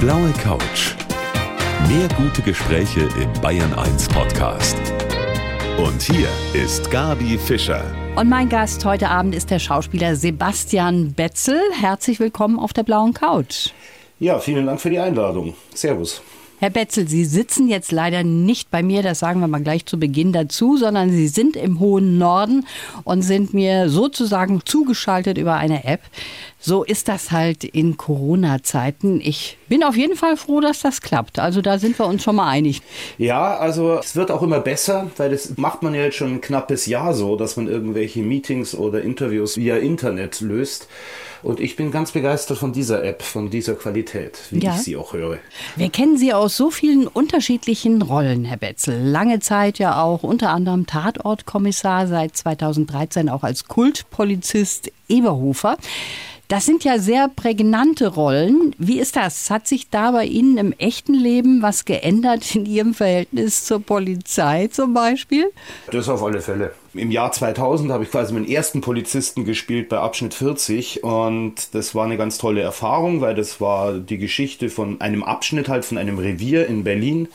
blaue 0.00 0.32
Couch. 0.44 0.94
Mehr 1.88 2.06
gute 2.16 2.40
Gespräche 2.42 3.08
im 3.20 3.32
Bayern 3.40 3.72
1 3.74 4.08
Podcast. 4.08 4.76
Und 5.76 6.00
hier 6.00 6.28
ist 6.54 6.88
Gabi 6.90 7.36
Fischer. 7.36 7.82
Und 8.14 8.28
mein 8.28 8.48
Gast 8.48 8.84
heute 8.84 9.08
Abend 9.08 9.34
ist 9.34 9.50
der 9.50 9.58
Schauspieler 9.58 10.14
Sebastian 10.14 11.14
Betzel. 11.14 11.60
Herzlich 11.72 12.20
willkommen 12.20 12.60
auf 12.60 12.72
der 12.72 12.84
blauen 12.84 13.12
Couch. 13.12 13.70
Ja, 14.20 14.38
vielen 14.38 14.66
Dank 14.66 14.80
für 14.80 14.90
die 14.90 15.00
Einladung. 15.00 15.54
Servus. 15.74 16.22
Herr 16.60 16.70
Betzel, 16.70 17.06
Sie 17.06 17.24
sitzen 17.24 17.68
jetzt 17.68 17.92
leider 17.92 18.24
nicht 18.24 18.72
bei 18.72 18.82
mir, 18.82 19.04
das 19.04 19.20
sagen 19.20 19.38
wir 19.38 19.46
mal 19.46 19.62
gleich 19.62 19.86
zu 19.86 19.96
Beginn 19.96 20.32
dazu, 20.32 20.76
sondern 20.76 21.10
Sie 21.10 21.28
sind 21.28 21.54
im 21.54 21.78
hohen 21.78 22.18
Norden 22.18 22.66
und 23.04 23.22
sind 23.22 23.54
mir 23.54 23.88
sozusagen 23.88 24.62
zugeschaltet 24.64 25.38
über 25.38 25.54
eine 25.54 25.84
App. 25.84 26.00
So 26.58 26.82
ist 26.82 27.06
das 27.06 27.30
halt 27.30 27.62
in 27.62 27.96
Corona-Zeiten. 27.96 29.20
Ich 29.20 29.56
bin 29.68 29.84
auf 29.84 29.96
jeden 29.96 30.16
Fall 30.16 30.36
froh, 30.36 30.60
dass 30.60 30.80
das 30.80 31.00
klappt. 31.00 31.38
Also 31.38 31.62
da 31.62 31.78
sind 31.78 31.96
wir 31.96 32.06
uns 32.06 32.24
schon 32.24 32.34
mal 32.34 32.48
einig. 32.48 32.82
Ja, 33.18 33.56
also 33.56 33.96
es 34.00 34.16
wird 34.16 34.32
auch 34.32 34.42
immer 34.42 34.58
besser, 34.58 35.12
weil 35.16 35.30
das 35.30 35.56
macht 35.58 35.84
man 35.84 35.94
ja 35.94 36.02
jetzt 36.02 36.16
schon 36.16 36.34
ein 36.34 36.40
knappes 36.40 36.86
Jahr 36.86 37.14
so, 37.14 37.36
dass 37.36 37.56
man 37.56 37.68
irgendwelche 37.68 38.22
Meetings 38.22 38.74
oder 38.74 39.02
Interviews 39.02 39.56
via 39.56 39.76
Internet 39.76 40.40
löst. 40.40 40.88
Und 41.42 41.60
ich 41.60 41.76
bin 41.76 41.90
ganz 41.90 42.12
begeistert 42.12 42.58
von 42.58 42.72
dieser 42.72 43.04
App, 43.04 43.22
von 43.22 43.50
dieser 43.50 43.74
Qualität, 43.74 44.38
wie 44.50 44.60
ja. 44.60 44.74
ich 44.74 44.82
sie 44.82 44.96
auch 44.96 45.12
höre. 45.12 45.38
Wir 45.76 45.90
kennen 45.90 46.16
Sie 46.16 46.32
aus 46.32 46.56
so 46.56 46.70
vielen 46.70 47.06
unterschiedlichen 47.06 48.02
Rollen, 48.02 48.44
Herr 48.44 48.56
Betzel. 48.56 49.00
Lange 49.02 49.40
Zeit 49.40 49.78
ja 49.78 50.02
auch 50.02 50.22
unter 50.22 50.50
anderem 50.50 50.86
Tatortkommissar, 50.86 52.06
seit 52.06 52.36
2013 52.36 53.28
auch 53.28 53.42
als 53.42 53.66
Kultpolizist 53.66 54.90
Eberhofer. 55.08 55.76
Das 56.48 56.64
sind 56.64 56.82
ja 56.82 56.98
sehr 56.98 57.28
prägnante 57.28 58.08
Rollen. 58.08 58.74
Wie 58.78 58.98
ist 58.98 59.16
das? 59.16 59.50
Hat 59.50 59.68
sich 59.68 59.90
da 59.90 60.12
bei 60.12 60.24
Ihnen 60.24 60.56
im 60.56 60.72
echten 60.72 61.12
Leben 61.12 61.60
was 61.60 61.84
geändert 61.84 62.56
in 62.56 62.64
Ihrem 62.64 62.94
Verhältnis 62.94 63.66
zur 63.66 63.80
Polizei 63.80 64.68
zum 64.68 64.94
Beispiel? 64.94 65.52
Das 65.92 66.08
auf 66.08 66.22
alle 66.22 66.40
Fälle. 66.40 66.72
Im 66.94 67.10
Jahr 67.10 67.32
2000 67.32 67.92
habe 67.92 68.04
ich 68.04 68.10
quasi 68.10 68.32
meinen 68.32 68.48
ersten 68.48 68.80
Polizisten 68.80 69.44
gespielt 69.44 69.90
bei 69.90 69.98
Abschnitt 69.98 70.32
40 70.32 71.04
und 71.04 71.74
das 71.74 71.94
war 71.94 72.06
eine 72.06 72.16
ganz 72.16 72.38
tolle 72.38 72.62
Erfahrung, 72.62 73.20
weil 73.20 73.34
das 73.34 73.60
war 73.60 73.98
die 73.98 74.16
Geschichte 74.16 74.70
von 74.70 75.02
einem 75.02 75.22
Abschnitt 75.22 75.68
halt 75.68 75.84
von 75.84 75.98
einem 75.98 76.18
Revier 76.18 76.66
in 76.66 76.82
Berlin 76.82 77.28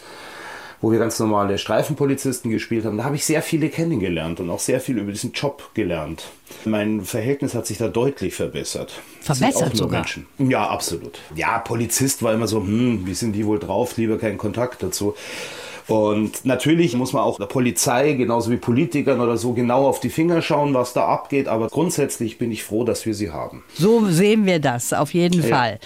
wo 0.84 0.92
wir 0.92 1.00
ganz 1.00 1.18
normale 1.18 1.58
Streifenpolizisten 1.58 2.52
gespielt 2.52 2.84
haben, 2.84 2.98
da 2.98 3.06
habe 3.06 3.16
ich 3.16 3.24
sehr 3.24 3.42
viele 3.42 3.70
kennengelernt 3.70 4.42
und 4.42 4.50
auch 4.50 4.60
sehr 4.60 4.82
viel 4.82 4.98
über 4.98 5.14
diesen 5.14 5.32
Job 5.32 5.70
gelernt. 5.74 6.26
Mein 6.66 7.06
Verhältnis 7.06 7.56
hat 7.56 7.66
sich 7.66 7.78
da 7.78 7.88
deutlich 7.88 8.36
verbessert. 8.36 8.92
Verbessert 9.22 9.78
sogar? 9.78 10.02
Menschen. 10.02 10.26
Ja, 10.40 10.68
absolut. 10.68 11.20
Ja, 11.36 11.60
Polizist 11.60 12.22
war 12.22 12.34
immer 12.34 12.48
so, 12.48 12.58
hm, 12.60 13.08
wie 13.08 13.14
sind 13.14 13.32
die 13.32 13.46
wohl 13.46 13.60
drauf, 13.60 13.96
lieber 13.96 14.18
keinen 14.18 14.38
Kontakt 14.38 14.84
dazu. 14.84 15.16
Und 15.88 16.46
natürlich 16.46 16.96
muss 16.96 17.14
man 17.14 17.24
auch 17.24 17.38
der 17.38 17.46
Polizei, 17.46 18.14
genauso 18.14 18.52
wie 18.52 18.58
Politikern 18.58 19.20
oder 19.20 19.38
so, 19.38 19.54
genau 19.54 19.88
auf 19.88 20.00
die 20.00 20.10
Finger 20.10 20.42
schauen, 20.42 20.74
was 20.74 20.94
da 20.94 21.06
abgeht. 21.08 21.48
Aber 21.48 21.68
grundsätzlich 21.68 22.38
bin 22.38 22.52
ich 22.52 22.64
froh, 22.64 22.84
dass 22.84 23.06
wir 23.06 23.14
sie 23.14 23.32
haben. 23.32 23.64
So 23.74 24.08
sehen 24.08 24.46
wir 24.46 24.60
das 24.60 24.94
auf 24.94 25.14
jeden 25.14 25.42
ja. 25.42 25.56
Fall. 25.56 25.80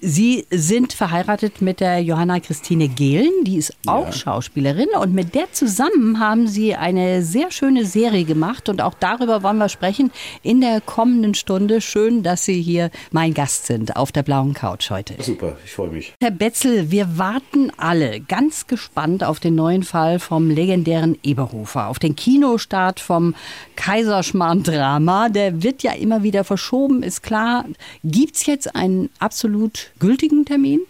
Sie 0.00 0.46
sind 0.50 0.92
verheiratet 0.92 1.60
mit 1.60 1.80
der 1.80 2.00
Johanna 2.00 2.40
Christine 2.40 2.88
Gehlen, 2.88 3.32
die 3.42 3.56
ist 3.56 3.72
auch 3.86 4.06
ja. 4.06 4.12
Schauspielerin. 4.12 4.88
Und 5.00 5.14
mit 5.14 5.34
der 5.34 5.52
zusammen 5.52 6.20
haben 6.20 6.46
Sie 6.46 6.74
eine 6.74 7.22
sehr 7.22 7.50
schöne 7.50 7.84
Serie 7.84 8.24
gemacht. 8.24 8.68
Und 8.68 8.82
auch 8.82 8.94
darüber 8.94 9.42
wollen 9.42 9.58
wir 9.58 9.68
sprechen 9.68 10.10
in 10.42 10.60
der 10.60 10.80
kommenden 10.80 11.34
Stunde. 11.34 11.80
Schön, 11.80 12.22
dass 12.22 12.44
Sie 12.44 12.60
hier 12.60 12.90
mein 13.10 13.34
Gast 13.34 13.66
sind 13.66 13.96
auf 13.96 14.12
der 14.12 14.22
blauen 14.22 14.54
Couch 14.54 14.90
heute. 14.90 15.14
Super, 15.22 15.56
ich 15.64 15.72
freue 15.72 15.88
mich. 15.88 16.12
Herr 16.22 16.30
Betzel, 16.30 16.90
wir 16.90 17.18
warten 17.18 17.72
alle 17.76 18.20
ganz 18.20 18.66
gespannt 18.66 19.24
auf 19.24 19.37
auf 19.38 19.40
den 19.40 19.54
neuen 19.54 19.84
Fall 19.84 20.18
vom 20.18 20.50
legendären 20.50 21.16
Eberhofer, 21.22 21.86
auf 21.86 22.00
den 22.00 22.16
Kinostart 22.16 22.98
vom 22.98 23.36
Kaiserschmarrn-Drama. 23.76 25.28
Der 25.28 25.62
wird 25.62 25.84
ja 25.84 25.92
immer 25.92 26.24
wieder 26.24 26.42
verschoben, 26.42 27.04
ist 27.04 27.22
klar. 27.22 27.64
Gibt 28.02 28.34
es 28.34 28.46
jetzt 28.46 28.74
einen 28.74 29.10
absolut 29.20 29.92
gültigen 30.00 30.44
Termin? 30.44 30.80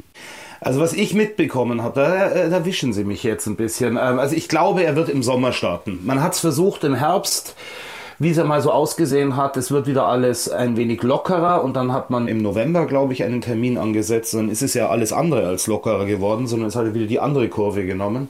Also 0.62 0.81
was 0.81 0.95
ich 0.95 1.12
mitbekommen 1.12 1.83
habe, 1.83 2.00
da, 2.00 2.31
äh, 2.31 2.49
da 2.49 2.65
wischen 2.65 2.95
Sie 2.95 3.05
mich 3.05 3.23
jetzt 3.23 3.47
ein 3.47 3.56
bisschen. 3.56 3.99
Ähm, 4.00 4.19
also 4.19 4.34
ich 4.34 4.49
glaube, 4.49 4.83
er 4.83 4.97
wird 4.97 5.11
im 5.11 5.23
Sommer 5.23 5.53
starten. 5.53 5.99
Man 6.06 6.23
hat 6.23 6.33
es 6.33 6.41
versucht 6.41 6.84
im 6.84 6.94
Herbst 6.94 7.55
wie 8.19 8.31
es 8.31 8.37
ja 8.37 8.45
mal 8.45 8.61
so 8.61 8.73
ausgesehen 8.73 9.37
hat, 9.37 9.56
es 9.56 9.71
wird 9.71 9.87
wieder 9.87 10.06
alles 10.06 10.49
ein 10.49 10.77
wenig 10.77 11.03
lockerer 11.03 11.62
und 11.62 11.75
dann 11.75 11.93
hat 11.93 12.11
man 12.11 12.27
im 12.27 12.39
November, 12.39 12.87
glaube 12.87 13.12
ich, 13.12 13.23
einen 13.23 13.41
Termin 13.41 13.79
angesetzt. 13.79 14.34
Dann 14.34 14.51
ist 14.51 14.62
es 14.62 14.75
ja 14.75 14.89
alles 14.89 15.12
andere 15.12 15.47
als 15.47 15.69
lockerer 15.69 16.05
geworden, 16.05 16.49
sondern 16.49 16.69
es 16.69 16.77
hat 16.77 16.93
wieder 16.95 17.06
die 17.06 17.21
andere 17.21 17.49
Kurve 17.49 17.87
genommen. 17.87 18.29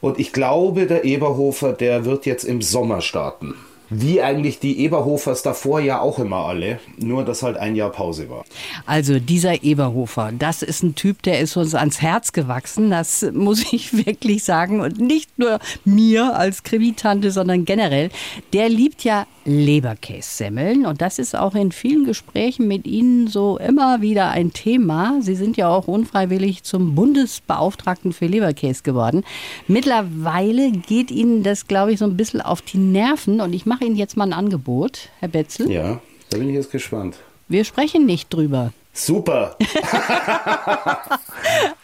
Und 0.00 0.18
ich 0.18 0.32
glaube, 0.32 0.86
der 0.86 1.04
Eberhofer, 1.04 1.72
der 1.72 2.04
wird 2.04 2.26
jetzt 2.26 2.44
im 2.44 2.62
Sommer 2.62 3.00
starten. 3.00 3.54
Wie 3.88 4.20
eigentlich 4.20 4.58
die 4.58 4.80
Eberhofers 4.80 5.42
davor 5.42 5.80
ja 5.80 6.00
auch 6.00 6.18
immer 6.18 6.46
alle, 6.46 6.80
nur 6.98 7.24
dass 7.24 7.42
halt 7.42 7.56
ein 7.56 7.76
Jahr 7.76 7.90
Pause 7.90 8.28
war. 8.28 8.44
Also 8.84 9.20
dieser 9.20 9.62
Eberhofer, 9.62 10.32
das 10.36 10.62
ist 10.62 10.82
ein 10.82 10.94
Typ, 10.94 11.22
der 11.22 11.40
ist 11.40 11.56
uns 11.56 11.74
ans 11.74 12.00
Herz 12.00 12.32
gewachsen, 12.32 12.90
das 12.90 13.24
muss 13.32 13.64
ich 13.72 14.06
wirklich 14.06 14.44
sagen 14.44 14.80
und 14.80 14.98
nicht 14.98 15.38
nur 15.38 15.58
mir 15.84 16.36
als 16.36 16.62
Krimitante, 16.62 17.30
sondern 17.30 17.64
generell. 17.64 18.10
Der 18.52 18.68
liebt 18.68 19.04
ja 19.04 19.26
Leberkässemmeln 19.46 20.84
und 20.84 21.00
das 21.00 21.20
ist 21.20 21.36
auch 21.36 21.54
in 21.54 21.70
vielen 21.70 22.04
Gesprächen 22.04 22.66
mit 22.66 22.86
Ihnen 22.86 23.28
so 23.28 23.56
immer 23.58 24.00
wieder 24.00 24.30
ein 24.30 24.52
Thema. 24.52 25.18
Sie 25.20 25.36
sind 25.36 25.56
ja 25.56 25.68
auch 25.68 25.86
unfreiwillig 25.86 26.64
zum 26.64 26.96
Bundesbeauftragten 26.96 28.12
für 28.12 28.26
Leberkäse 28.26 28.82
geworden. 28.82 29.24
Mittlerweile 29.68 30.72
geht 30.72 31.12
Ihnen 31.12 31.44
das, 31.44 31.68
glaube 31.68 31.92
ich, 31.92 32.00
so 32.00 32.04
ein 32.04 32.16
bisschen 32.16 32.40
auf 32.40 32.62
die 32.62 32.78
Nerven 32.78 33.40
und 33.40 33.52
ich 33.52 33.64
mache 33.64 33.76
mache 33.76 33.84
Ihnen 33.84 33.96
jetzt 33.96 34.16
mal 34.16 34.24
ein 34.24 34.32
Angebot, 34.32 35.10
Herr 35.20 35.28
Betzel. 35.28 35.70
Ja, 35.70 36.00
da 36.30 36.38
bin 36.38 36.48
ich 36.48 36.54
jetzt 36.54 36.70
gespannt. 36.70 37.18
Wir 37.46 37.62
sprechen 37.64 38.06
nicht 38.06 38.32
drüber. 38.32 38.72
Super. 38.94 39.54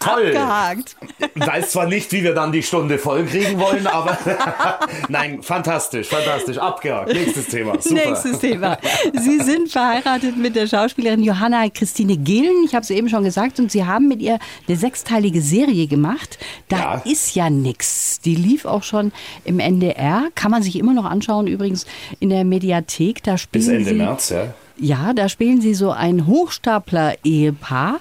Toll. 0.04 0.26
Abgehakt. 0.26 0.96
Weiß 1.34 1.70
zwar 1.72 1.86
nicht, 1.86 2.12
wie 2.12 2.22
wir 2.22 2.34
dann 2.34 2.52
die 2.52 2.62
Stunde 2.62 2.98
voll 2.98 3.24
kriegen 3.24 3.58
wollen, 3.58 3.86
aber 3.86 4.18
nein, 5.08 5.42
fantastisch, 5.42 6.08
fantastisch. 6.08 6.58
Abgehakt. 6.58 7.12
Nächstes 7.12 7.46
Thema. 7.46 7.80
Super. 7.80 8.06
Nächstes 8.06 8.38
Thema. 8.38 8.78
Sie 9.12 9.38
sind 9.40 9.70
verheiratet 9.70 10.36
mit 10.36 10.56
der 10.56 10.66
Schauspielerin 10.66 11.22
Johanna 11.22 11.68
Christine 11.68 12.16
Gehlen. 12.16 12.64
Ich 12.64 12.74
habe 12.74 12.82
es 12.82 12.90
eben 12.90 13.08
schon 13.08 13.24
gesagt. 13.24 13.58
Und 13.60 13.70
Sie 13.70 13.84
haben 13.84 14.08
mit 14.08 14.20
ihr 14.20 14.38
eine 14.68 14.76
sechsteilige 14.76 15.40
Serie 15.40 15.86
gemacht. 15.86 16.38
Da 16.68 16.76
ja. 16.76 17.02
ist 17.04 17.34
ja 17.34 17.50
nichts. 17.50 18.20
Die 18.20 18.34
lief 18.34 18.64
auch 18.64 18.82
schon 18.82 19.12
im 19.44 19.58
NDR. 19.58 20.28
Kann 20.34 20.50
man 20.50 20.62
sich 20.62 20.76
immer 20.78 20.94
noch 20.94 21.04
anschauen, 21.04 21.46
übrigens 21.46 21.86
in 22.20 22.30
der 22.30 22.44
Mediathek. 22.44 23.22
Da 23.22 23.38
spielen 23.38 23.64
Bis 23.64 23.72
Ende 23.72 23.90
Sie 23.90 23.94
März, 23.94 24.30
ja. 24.30 24.54
Ja, 24.78 25.12
da 25.12 25.28
spielen 25.28 25.60
sie 25.60 25.74
so 25.74 25.90
ein 25.90 26.26
Hochstapler-Ehepaar. 26.26 28.00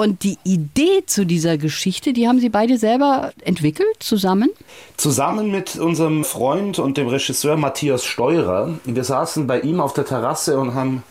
Und 0.00 0.22
die 0.22 0.38
Idee 0.44 1.04
zu 1.04 1.26
dieser 1.26 1.58
Geschichte, 1.58 2.14
die 2.14 2.26
haben 2.26 2.40
Sie 2.40 2.48
beide 2.48 2.78
selber 2.78 3.32
entwickelt, 3.44 3.96
zusammen? 3.98 4.48
Zusammen 4.96 5.50
mit 5.50 5.76
unserem 5.76 6.24
Freund 6.24 6.78
und 6.78 6.96
dem 6.96 7.08
Regisseur 7.08 7.58
Matthias 7.58 8.06
Steurer. 8.06 8.78
Wir 8.86 9.04
saßen 9.04 9.46
bei 9.46 9.60
ihm 9.60 9.78
auf 9.78 9.92
der 9.92 10.06
Terrasse 10.06 10.58
und 10.58 10.72
haben 10.72 11.02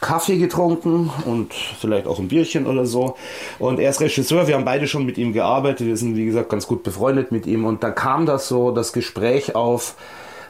Kaffee 0.00 0.38
getrunken 0.38 1.10
und 1.24 1.52
vielleicht 1.52 2.06
auch 2.06 2.20
ein 2.20 2.28
Bierchen 2.28 2.68
oder 2.68 2.86
so. 2.86 3.16
Und 3.58 3.80
er 3.80 3.90
ist 3.90 4.00
Regisseur, 4.00 4.46
wir 4.46 4.54
haben 4.54 4.64
beide 4.64 4.86
schon 4.86 5.04
mit 5.04 5.18
ihm 5.18 5.32
gearbeitet, 5.32 5.88
wir 5.88 5.96
sind 5.96 6.14
wie 6.14 6.26
gesagt 6.26 6.48
ganz 6.48 6.68
gut 6.68 6.84
befreundet 6.84 7.32
mit 7.32 7.44
ihm. 7.44 7.64
Und 7.64 7.82
da 7.82 7.90
kam 7.90 8.24
das 8.24 8.46
so, 8.46 8.70
das 8.70 8.92
Gespräch 8.92 9.56
auf, 9.56 9.96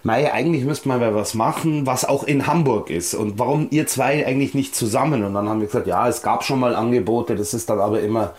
Mei, 0.07 0.33
eigentlich 0.33 0.65
müsste 0.65 0.87
man 0.87 1.01
mal 1.01 1.17
was 1.17 1.35
machen, 1.35 1.85
was 1.85 2.05
auch 2.05 2.23
in 2.23 2.47
Hamburg 2.47 2.91
ist. 2.91 3.13
Und 3.15 3.41
warum 3.41 3.67
ihr 3.71 3.89
zwei 3.89 4.25
eigentlich 4.25 4.55
nicht 4.55 4.77
zusammen? 4.77 5.25
Und 5.25 5.35
dann 5.35 5.49
haben 5.49 5.59
wir 5.59 5.67
gesagt, 5.67 5.89
ja, 5.89 6.09
es 6.09 6.23
gab 6.23 6.45
schon 6.45 6.61
mal 6.61 6.77
Angebote, 6.77 7.35
das 7.35 7.55
ist 7.55 7.69
dann 7.69 7.81
aber 7.81 8.01
immer 8.01 8.33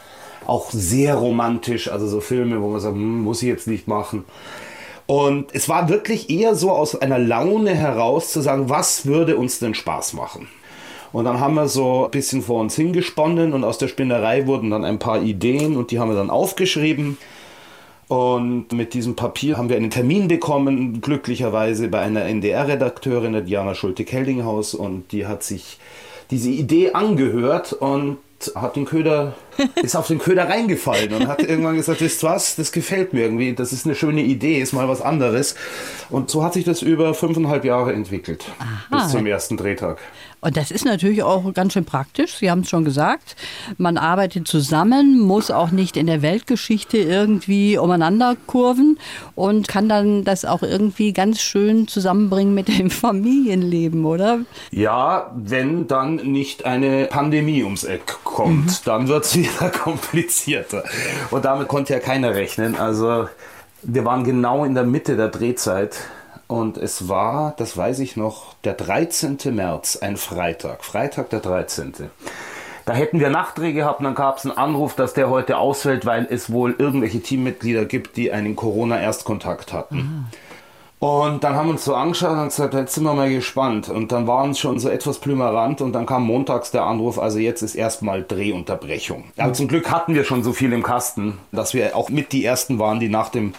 auch 0.45 0.71
sehr 0.71 1.15
romantisch. 1.15 1.91
Also 1.91 2.07
so 2.07 2.21
Filme, 2.21 2.61
wo 2.61 2.69
man 2.69 2.79
sagt, 2.79 2.95
hm, 2.95 3.21
muss 3.21 3.41
ich 3.41 3.49
jetzt 3.49 3.67
nicht 3.67 3.85
machen. 3.85 4.23
Und 5.07 5.53
es 5.53 5.67
war 5.67 5.89
wirklich 5.89 6.29
eher 6.29 6.55
so 6.55 6.71
aus 6.71 6.95
einer 6.95 7.19
Laune 7.19 7.75
heraus 7.75 8.31
zu 8.31 8.39
sagen, 8.39 8.69
was 8.69 9.05
würde 9.05 9.35
uns 9.35 9.59
denn 9.59 9.73
Spaß 9.73 10.13
machen? 10.13 10.47
Und 11.11 11.25
dann 11.25 11.41
haben 11.41 11.55
wir 11.55 11.67
so 11.67 12.05
ein 12.05 12.11
bisschen 12.11 12.43
vor 12.43 12.61
uns 12.61 12.75
hingesponnen 12.77 13.51
und 13.51 13.65
aus 13.65 13.77
der 13.77 13.89
Spinnerei 13.89 14.47
wurden 14.47 14.69
dann 14.69 14.85
ein 14.85 14.99
paar 14.99 15.21
Ideen 15.21 15.75
und 15.75 15.91
die 15.91 15.99
haben 15.99 16.09
wir 16.09 16.15
dann 16.17 16.29
aufgeschrieben. 16.29 17.17
Und 18.07 18.71
mit 18.71 18.93
diesem 18.93 19.15
Papier 19.15 19.57
haben 19.57 19.69
wir 19.69 19.75
einen 19.75 19.89
Termin 19.89 20.27
bekommen, 20.27 21.01
glücklicherweise 21.01 21.89
bei 21.89 21.99
einer 21.99 22.23
NDR-Redakteurin, 22.23 23.33
der 23.33 23.41
Diana 23.41 23.75
Schulte-Keldinghaus. 23.75 24.73
Und 24.73 25.11
die 25.11 25.25
hat 25.27 25.43
sich 25.43 25.77
diese 26.31 26.49
Idee 26.49 26.91
angehört 26.91 27.73
und 27.73 28.17
hat 28.55 28.75
den 28.75 28.85
Köder, 28.85 29.35
ist 29.81 29.95
auf 29.95 30.07
den 30.07 30.19
Köder 30.19 30.47
reingefallen 30.47 31.13
und 31.13 31.27
hat 31.27 31.41
irgendwann 31.41 31.75
gesagt, 31.75 32.01
wisst 32.01 32.23
was, 32.23 32.55
das 32.55 32.71
gefällt 32.71 33.13
mir 33.13 33.23
irgendwie, 33.23 33.53
das 33.53 33.73
ist 33.73 33.85
eine 33.85 33.95
schöne 33.95 34.21
Idee, 34.21 34.61
ist 34.61 34.73
mal 34.73 34.87
was 34.87 35.01
anderes. 35.01 35.55
Und 36.09 36.29
so 36.29 36.43
hat 36.43 36.53
sich 36.53 36.63
das 36.63 36.81
über 36.81 37.13
fünfeinhalb 37.13 37.65
Jahre 37.65 37.93
entwickelt, 37.93 38.45
Aha. 38.59 38.97
bis 39.03 39.11
zum 39.11 39.25
ersten 39.25 39.57
Drehtag. 39.57 39.99
Und 40.47 40.55
das 40.55 40.71
ist 40.71 40.85
natürlich 40.85 41.23
auch 41.23 41.53
ganz 41.53 41.73
schön 41.73 41.83
praktisch. 41.83 42.35
Sie 42.35 42.49
haben 42.49 42.61
es 42.61 42.69
schon 42.69 42.85
gesagt. 42.85 43.35
Man 43.77 43.97
arbeitet 43.97 44.47
zusammen, 44.47 45.19
muss 45.19 45.51
auch 45.51 45.71
nicht 45.71 45.97
in 45.97 46.07
der 46.07 46.21
Weltgeschichte 46.21 46.97
irgendwie 46.97 47.77
umeinander 47.77 48.37
kurven 48.45 48.97
und 49.35 49.67
kann 49.67 49.89
dann 49.89 50.23
das 50.23 50.45
auch 50.45 50.63
irgendwie 50.63 51.11
ganz 51.11 51.41
schön 51.41 51.89
zusammenbringen 51.89 52.53
mit 52.53 52.69
dem 52.69 52.89
Familienleben, 53.07 54.05
oder? 54.05 54.39
Ja, 54.71 55.35
wenn 55.35 55.85
dann 55.87 56.15
nicht 56.15 56.63
eine 56.63 57.07
Pandemie 57.07 57.65
ums 57.65 57.83
Eck 57.83 58.19
kommt, 58.23 58.67
mhm. 58.67 58.75
dann 58.85 59.09
wird 59.09 59.25
es 59.25 59.35
wieder 59.35 59.69
komplizierter. 59.69 60.85
Und 61.29 61.43
damit 61.43 61.67
konnte 61.67 61.91
ja 61.91 61.99
keiner 61.99 62.35
rechnen. 62.35 62.77
Also 62.77 63.27
wir 63.83 64.05
waren 64.05 64.23
genau 64.23 64.63
in 64.63 64.75
der 64.75 64.85
Mitte 64.85 65.17
der 65.17 65.27
Drehzeit 65.27 65.97
und 66.47 66.77
es 66.77 67.09
war, 67.09 67.53
das 67.57 67.75
weiß 67.75 67.99
ich 67.99 68.15
noch, 68.15 68.53
der 68.63 68.73
13. 68.73 69.37
März, 69.51 69.97
ein 69.97 70.17
Freitag. 70.17 70.83
Freitag 70.83 71.29
der 71.29 71.41
13. 71.41 71.93
Da 72.85 72.93
hätten 72.93 73.19
wir 73.19 73.29
Nachtdreh 73.29 73.73
gehabt 73.73 73.99
und 73.99 74.05
dann 74.05 74.15
gab 74.15 74.37
es 74.37 74.45
einen 74.45 74.57
Anruf, 74.57 74.95
dass 74.95 75.13
der 75.13 75.29
heute 75.29 75.57
ausfällt, 75.57 76.05
weil 76.05 76.25
es 76.29 76.49
wohl 76.49 76.73
irgendwelche 76.77 77.19
Teammitglieder 77.19 77.83
gibt, 77.83 78.15
die 78.15 78.31
einen 78.31 78.55
Corona-Erstkontakt 78.55 79.73
hatten. 79.73 79.95
Mhm. 79.95 80.25
Und 80.99 81.43
dann 81.43 81.53
haben 81.53 81.67
wir 81.67 81.73
uns 81.73 81.85
so 81.85 81.93
angeschaut 81.93 82.31
und 82.31 82.45
gesagt, 82.45 82.73
jetzt 82.73 82.95
sind 82.95 83.03
wir 83.03 83.13
mal 83.13 83.29
gespannt. 83.29 83.87
Und 83.87 84.11
dann 84.11 84.25
waren 84.25 84.51
es 84.51 84.59
schon 84.59 84.79
so 84.79 84.89
etwas 84.89 85.19
plümerant 85.19 85.81
und 85.81 85.93
dann 85.93 86.07
kam 86.07 86.23
montags 86.23 86.71
der 86.71 86.83
Anruf, 86.83 87.19
also 87.19 87.37
jetzt 87.37 87.61
ist 87.61 87.75
erstmal 87.75 88.23
Drehunterbrechung. 88.23 89.25
Aber 89.37 89.53
zum 89.53 89.67
Glück 89.67 89.91
hatten 89.91 90.15
wir 90.15 90.23
schon 90.23 90.41
so 90.41 90.53
viel 90.53 90.73
im 90.73 90.81
Kasten, 90.81 91.37
dass 91.51 91.75
wir 91.75 91.95
auch 91.95 92.09
mit 92.09 92.31
die 92.31 92.43
Ersten 92.43 92.79
waren, 92.79 92.99
die 92.99 93.09
nach 93.09 93.29
dem 93.29 93.53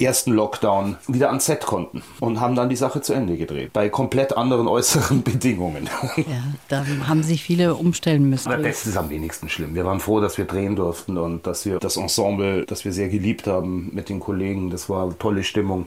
ersten 0.00 0.32
Lockdown 0.32 0.96
wieder 1.08 1.28
ans 1.28 1.46
Set 1.46 1.66
konnten 1.66 2.02
und 2.20 2.40
haben 2.40 2.54
dann 2.54 2.68
die 2.68 2.76
Sache 2.76 3.00
zu 3.00 3.12
Ende 3.12 3.36
gedreht. 3.36 3.72
Bei 3.72 3.88
komplett 3.88 4.36
anderen 4.36 4.68
äußeren 4.74 5.22
Bedingungen. 5.22 5.88
Ja, 6.16 6.42
da 6.68 6.84
haben 7.06 7.22
sich 7.22 7.42
viele 7.42 7.74
umstellen 7.74 8.28
müssen. 8.28 8.50
Aber 8.50 8.62
das 8.62 8.86
ist 8.86 8.96
am 8.96 9.10
wenigsten 9.10 9.48
schlimm. 9.48 9.74
Wir 9.74 9.84
waren 9.84 10.00
froh, 10.00 10.20
dass 10.20 10.38
wir 10.38 10.44
drehen 10.44 10.76
durften 10.76 11.18
und 11.18 11.46
dass 11.46 11.66
wir 11.66 11.78
das 11.78 11.96
Ensemble, 11.96 12.64
das 12.66 12.84
wir 12.84 12.92
sehr 12.92 13.08
geliebt 13.08 13.46
haben 13.46 13.90
mit 13.92 14.08
den 14.08 14.20
Kollegen, 14.20 14.70
das 14.70 14.88
war 14.88 15.16
tolle 15.18 15.44
Stimmung 15.44 15.86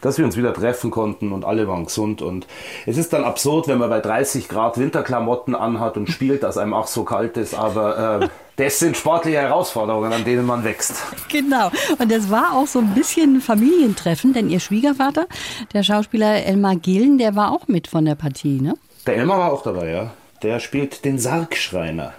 dass 0.00 0.18
wir 0.18 0.24
uns 0.24 0.36
wieder 0.36 0.52
treffen 0.52 0.90
konnten 0.90 1.32
und 1.32 1.44
alle 1.44 1.66
waren 1.66 1.86
gesund. 1.86 2.22
Und 2.22 2.46
es 2.86 2.96
ist 2.96 3.12
dann 3.12 3.24
absurd, 3.24 3.68
wenn 3.68 3.78
man 3.78 3.90
bei 3.90 4.00
30 4.00 4.48
Grad 4.48 4.78
Winterklamotten 4.78 5.54
anhat 5.54 5.96
und 5.96 6.08
spielt, 6.08 6.42
dass 6.42 6.56
einem 6.56 6.74
auch 6.74 6.86
so 6.86 7.04
kalt 7.04 7.36
ist, 7.36 7.54
aber 7.54 8.20
äh, 8.22 8.28
das 8.58 8.80
sind 8.80 8.96
sportliche 8.96 9.38
Herausforderungen, 9.38 10.12
an 10.12 10.24
denen 10.24 10.44
man 10.44 10.64
wächst. 10.64 10.94
Genau. 11.28 11.70
Und 11.98 12.10
das 12.10 12.28
war 12.28 12.56
auch 12.56 12.66
so 12.66 12.80
ein 12.80 12.92
bisschen 12.94 13.36
ein 13.36 13.40
Familientreffen, 13.40 14.32
denn 14.32 14.50
ihr 14.50 14.60
Schwiegervater, 14.60 15.26
der 15.72 15.82
Schauspieler 15.82 16.44
Elmar 16.44 16.76
Gillen, 16.76 17.18
der 17.18 17.36
war 17.36 17.52
auch 17.52 17.68
mit 17.68 17.86
von 17.86 18.04
der 18.04 18.16
Partie, 18.16 18.60
ne? 18.60 18.74
Der 19.06 19.16
Elmar 19.16 19.38
war 19.38 19.52
auch 19.52 19.62
dabei, 19.62 19.90
ja. 19.90 20.10
Der 20.42 20.60
spielt 20.60 21.04
den 21.04 21.18
Sargschreiner. 21.18 22.12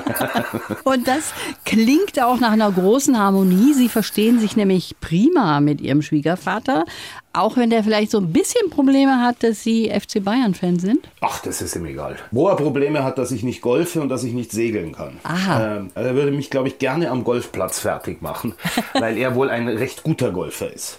und 0.84 1.06
das 1.06 1.32
klingt 1.64 2.20
auch 2.20 2.40
nach 2.40 2.52
einer 2.52 2.70
großen 2.72 3.16
Harmonie. 3.18 3.72
Sie 3.72 3.88
verstehen 3.88 4.40
sich 4.40 4.56
nämlich 4.56 4.96
prima 5.00 5.60
mit 5.60 5.80
ihrem 5.80 6.02
Schwiegervater, 6.02 6.84
auch 7.32 7.56
wenn 7.56 7.70
der 7.70 7.84
vielleicht 7.84 8.10
so 8.10 8.18
ein 8.18 8.32
bisschen 8.32 8.70
Probleme 8.70 9.20
hat, 9.20 9.42
dass 9.42 9.62
Sie 9.62 9.90
FC 9.90 10.24
Bayern-Fan 10.24 10.78
sind? 10.78 11.08
Ach, 11.20 11.40
das 11.40 11.62
ist 11.62 11.76
ihm 11.76 11.86
egal. 11.86 12.16
Wo 12.30 12.48
er 12.48 12.56
Probleme 12.56 13.04
hat, 13.04 13.18
dass 13.18 13.30
ich 13.30 13.42
nicht 13.42 13.60
golfe 13.60 14.00
und 14.00 14.08
dass 14.08 14.24
ich 14.24 14.32
nicht 14.32 14.50
segeln 14.50 14.92
kann. 14.92 15.18
Aha. 15.22 15.76
Ähm, 15.76 15.90
er 15.94 16.14
würde 16.14 16.32
mich, 16.32 16.50
glaube 16.50 16.68
ich, 16.68 16.78
gerne 16.78 17.10
am 17.10 17.24
Golfplatz 17.24 17.78
fertig 17.78 18.22
machen, 18.22 18.54
weil 18.94 19.18
er 19.18 19.34
wohl 19.34 19.50
ein 19.50 19.68
recht 19.68 20.02
guter 20.02 20.32
Golfer 20.32 20.72
ist. 20.72 20.98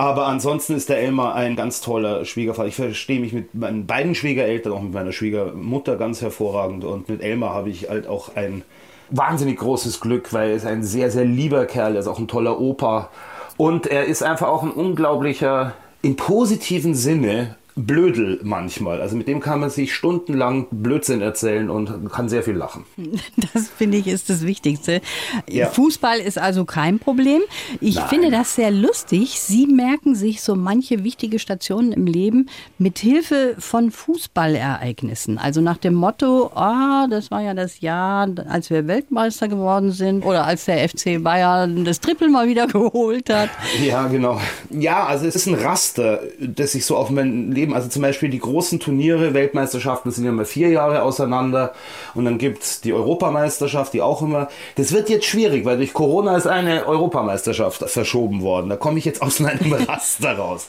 Aber 0.00 0.28
ansonsten 0.28 0.76
ist 0.76 0.88
der 0.88 0.96
Elmar 0.96 1.34
ein 1.34 1.56
ganz 1.56 1.82
toller 1.82 2.24
Schwiegervater. 2.24 2.68
Ich 2.68 2.74
verstehe 2.74 3.20
mich 3.20 3.34
mit 3.34 3.54
meinen 3.54 3.84
beiden 3.86 4.14
Schwiegereltern, 4.14 4.72
auch 4.72 4.80
mit 4.80 4.94
meiner 4.94 5.12
Schwiegermutter 5.12 5.96
ganz 5.96 6.22
hervorragend. 6.22 6.84
Und 6.84 7.10
mit 7.10 7.20
Elmar 7.20 7.52
habe 7.52 7.68
ich 7.68 7.90
halt 7.90 8.06
auch 8.06 8.34
ein 8.34 8.62
wahnsinnig 9.10 9.58
großes 9.58 10.00
Glück, 10.00 10.32
weil 10.32 10.48
er 10.48 10.56
ist 10.56 10.64
ein 10.64 10.84
sehr, 10.84 11.10
sehr 11.10 11.26
lieber 11.26 11.66
Kerl. 11.66 11.96
Er 11.96 12.00
ist 12.00 12.06
auch 12.06 12.18
ein 12.18 12.28
toller 12.28 12.58
Opa. 12.58 13.10
Und 13.58 13.88
er 13.88 14.06
ist 14.06 14.22
einfach 14.22 14.48
auch 14.48 14.62
ein 14.62 14.70
unglaublicher, 14.70 15.74
im 16.00 16.16
positiven 16.16 16.94
Sinne, 16.94 17.56
Blödel 17.76 18.40
manchmal. 18.42 19.00
Also 19.00 19.16
mit 19.16 19.28
dem 19.28 19.40
kann 19.40 19.60
man 19.60 19.70
sich 19.70 19.94
stundenlang 19.94 20.66
Blödsinn 20.70 21.20
erzählen 21.20 21.70
und 21.70 22.10
kann 22.10 22.28
sehr 22.28 22.42
viel 22.42 22.54
lachen. 22.54 22.84
Das 23.52 23.68
finde 23.68 23.98
ich 23.98 24.06
ist 24.06 24.30
das 24.30 24.44
Wichtigste. 24.44 25.00
Ja. 25.48 25.68
Fußball 25.68 26.18
ist 26.18 26.38
also 26.38 26.64
kein 26.64 26.98
Problem. 26.98 27.40
Ich 27.80 27.96
Nein. 27.96 28.08
finde 28.08 28.30
das 28.30 28.54
sehr 28.54 28.70
lustig. 28.70 29.40
Sie 29.40 29.66
merken 29.66 30.14
sich 30.14 30.42
so 30.42 30.54
manche 30.54 31.04
wichtige 31.04 31.38
Stationen 31.38 31.92
im 31.92 32.06
Leben 32.06 32.48
mit 32.78 32.98
Hilfe 32.98 33.56
von 33.58 33.90
Fußballereignissen. 33.90 35.38
Also 35.38 35.60
nach 35.60 35.78
dem 35.78 35.94
Motto, 35.94 36.50
ah, 36.54 37.04
oh, 37.04 37.10
das 37.10 37.30
war 37.30 37.42
ja 37.42 37.54
das 37.54 37.80
Jahr, 37.80 38.28
als 38.48 38.70
wir 38.70 38.86
Weltmeister 38.86 39.48
geworden 39.48 39.90
sind 39.90 40.24
oder 40.24 40.46
als 40.46 40.66
der 40.66 40.88
FC 40.88 41.22
Bayern 41.22 41.84
das 41.84 42.00
Triple 42.00 42.28
mal 42.28 42.48
wieder 42.48 42.66
geholt 42.66 43.30
hat. 43.30 43.50
Ja, 43.82 44.06
genau. 44.08 44.40
Ja, 44.70 45.06
also 45.06 45.26
es 45.26 45.36
ist 45.36 45.46
ein 45.46 45.54
Raster, 45.54 46.20
das 46.38 46.72
sich 46.72 46.84
so 46.84 46.96
auf 46.96 47.10
mein 47.10 47.52
Leben 47.52 47.59
geben. 47.60 47.74
Also 47.74 47.88
zum 47.88 48.02
Beispiel 48.02 48.30
die 48.30 48.38
großen 48.38 48.80
Turniere, 48.80 49.34
Weltmeisterschaften 49.34 50.10
sind 50.10 50.24
ja 50.24 50.30
immer 50.30 50.46
vier 50.46 50.70
Jahre 50.70 51.02
auseinander 51.02 51.72
und 52.14 52.24
dann 52.24 52.38
gibt 52.38 52.62
es 52.62 52.80
die 52.80 52.92
Europameisterschaft, 52.92 53.92
die 53.92 54.00
auch 54.00 54.22
immer. 54.22 54.48
Das 54.76 54.92
wird 54.92 55.10
jetzt 55.10 55.26
schwierig, 55.26 55.64
weil 55.64 55.76
durch 55.76 55.92
Corona 55.92 56.36
ist 56.36 56.46
eine 56.46 56.86
Europameisterschaft 56.86 57.88
verschoben 57.90 58.42
worden. 58.42 58.70
Da 58.70 58.76
komme 58.76 58.98
ich 58.98 59.04
jetzt 59.04 59.20
aus 59.20 59.40
einem 59.40 59.72
Raster 59.88 60.36
raus. 60.36 60.66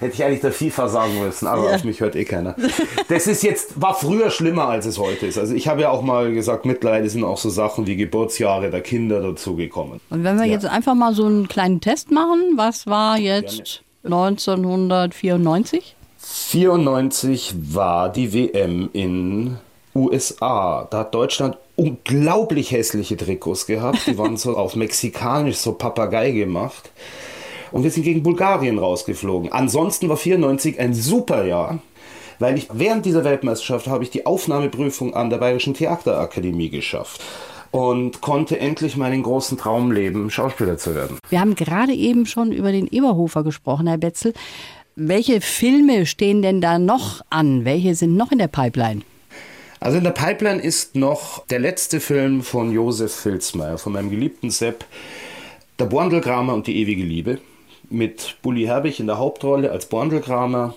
Hätte 0.00 0.14
ich 0.14 0.24
eigentlich 0.24 0.40
der 0.40 0.52
FIFA 0.52 0.88
sagen 0.88 1.18
müssen, 1.20 1.46
aber 1.46 1.70
ja. 1.70 1.76
auf 1.76 1.84
mich 1.84 2.00
hört 2.00 2.14
eh 2.14 2.24
keiner. 2.24 2.56
Das 3.08 3.26
ist 3.26 3.42
jetzt, 3.42 3.80
war 3.80 3.94
früher 3.94 4.30
schlimmer, 4.30 4.68
als 4.68 4.86
es 4.86 4.98
heute 4.98 5.26
ist. 5.26 5.38
Also 5.38 5.54
ich 5.54 5.66
habe 5.68 5.82
ja 5.82 5.90
auch 5.90 6.02
mal 6.02 6.32
gesagt, 6.32 6.66
mittlerweile 6.66 7.08
sind 7.08 7.24
auch 7.24 7.38
so 7.38 7.48
Sachen 7.48 7.86
wie 7.86 7.96
Geburtsjahre 7.96 8.70
der 8.70 8.82
Kinder 8.82 9.20
dazugekommen. 9.20 10.00
Und 10.10 10.24
wenn 10.24 10.36
wir 10.38 10.44
ja. 10.44 10.52
jetzt 10.52 10.66
einfach 10.66 10.94
mal 10.94 11.14
so 11.14 11.24
einen 11.24 11.48
kleinen 11.48 11.80
Test 11.80 12.10
machen, 12.10 12.52
was 12.56 12.86
war 12.86 13.18
jetzt 13.18 13.82
1994? 14.04 15.96
94 16.24 17.54
war 17.74 18.10
die 18.10 18.32
WM 18.32 18.88
in 18.92 19.58
USA. 19.94 20.88
Da 20.90 21.00
hat 21.00 21.14
Deutschland 21.14 21.58
unglaublich 21.76 22.70
hässliche 22.70 23.16
Trikots 23.16 23.66
gehabt. 23.66 24.06
Die 24.06 24.16
waren 24.16 24.36
so 24.36 24.56
auf 24.56 24.74
mexikanisch, 24.74 25.56
so 25.56 25.72
Papagei 25.72 26.30
gemacht. 26.30 26.90
Und 27.72 27.82
wir 27.82 27.90
sind 27.90 28.04
gegen 28.04 28.22
Bulgarien 28.22 28.78
rausgeflogen. 28.78 29.52
Ansonsten 29.52 30.08
war 30.08 30.16
94 30.16 30.78
ein 30.78 30.94
super 30.94 31.44
Jahr, 31.44 31.80
weil 32.38 32.56
ich 32.56 32.68
während 32.72 33.04
dieser 33.04 33.24
Weltmeisterschaft 33.24 33.88
habe 33.88 34.04
ich 34.04 34.10
die 34.10 34.26
Aufnahmeprüfung 34.26 35.14
an 35.14 35.28
der 35.28 35.38
Bayerischen 35.38 35.74
Theaterakademie 35.74 36.70
geschafft 36.70 37.20
und 37.72 38.20
konnte 38.20 38.60
endlich 38.60 38.96
meinen 38.96 39.24
großen 39.24 39.58
Traum 39.58 39.90
leben, 39.90 40.30
Schauspieler 40.30 40.78
zu 40.78 40.94
werden. 40.94 41.18
Wir 41.28 41.40
haben 41.40 41.56
gerade 41.56 41.92
eben 41.92 42.24
schon 42.24 42.52
über 42.52 42.70
den 42.70 42.86
Eberhofer 42.86 43.42
gesprochen, 43.42 43.88
Herr 43.88 43.98
Betzel. 43.98 44.32
Welche 44.96 45.40
Filme 45.40 46.06
stehen 46.06 46.40
denn 46.40 46.60
da 46.60 46.78
noch 46.78 47.20
an? 47.28 47.64
Welche 47.64 47.96
sind 47.96 48.16
noch 48.16 48.30
in 48.30 48.38
der 48.38 48.46
Pipeline? 48.46 49.02
Also 49.80 49.98
in 49.98 50.04
der 50.04 50.12
Pipeline 50.12 50.62
ist 50.62 50.94
noch 50.94 51.44
der 51.46 51.58
letzte 51.58 51.98
Film 51.98 52.44
von 52.44 52.70
Josef 52.70 53.12
Filzmeier, 53.12 53.76
von 53.76 53.92
meinem 53.92 54.10
geliebten 54.10 54.50
Sepp, 54.50 54.84
Der 55.80 55.86
Borndelkramer 55.86 56.54
und 56.54 56.68
die 56.68 56.76
ewige 56.76 57.02
Liebe, 57.02 57.40
mit 57.90 58.36
Bully 58.42 58.66
Herbig 58.66 59.00
in 59.00 59.08
der 59.08 59.18
Hauptrolle 59.18 59.72
als 59.72 59.86
Borndelkramer 59.86 60.76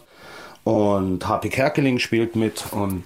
und 0.63 1.27
H.P. 1.27 1.49
Kerkeling 1.49 1.99
spielt 1.99 2.35
mit 2.35 2.63
und 2.71 3.03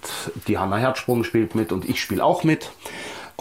die 0.48 0.58
Hanna 0.58 0.77
Herzsprung 0.77 1.25
spielt 1.25 1.56
mit 1.56 1.74
und 1.74 1.89
ich 1.89 2.01
spiele 2.01 2.24
auch 2.24 2.46
mit. 2.46 2.72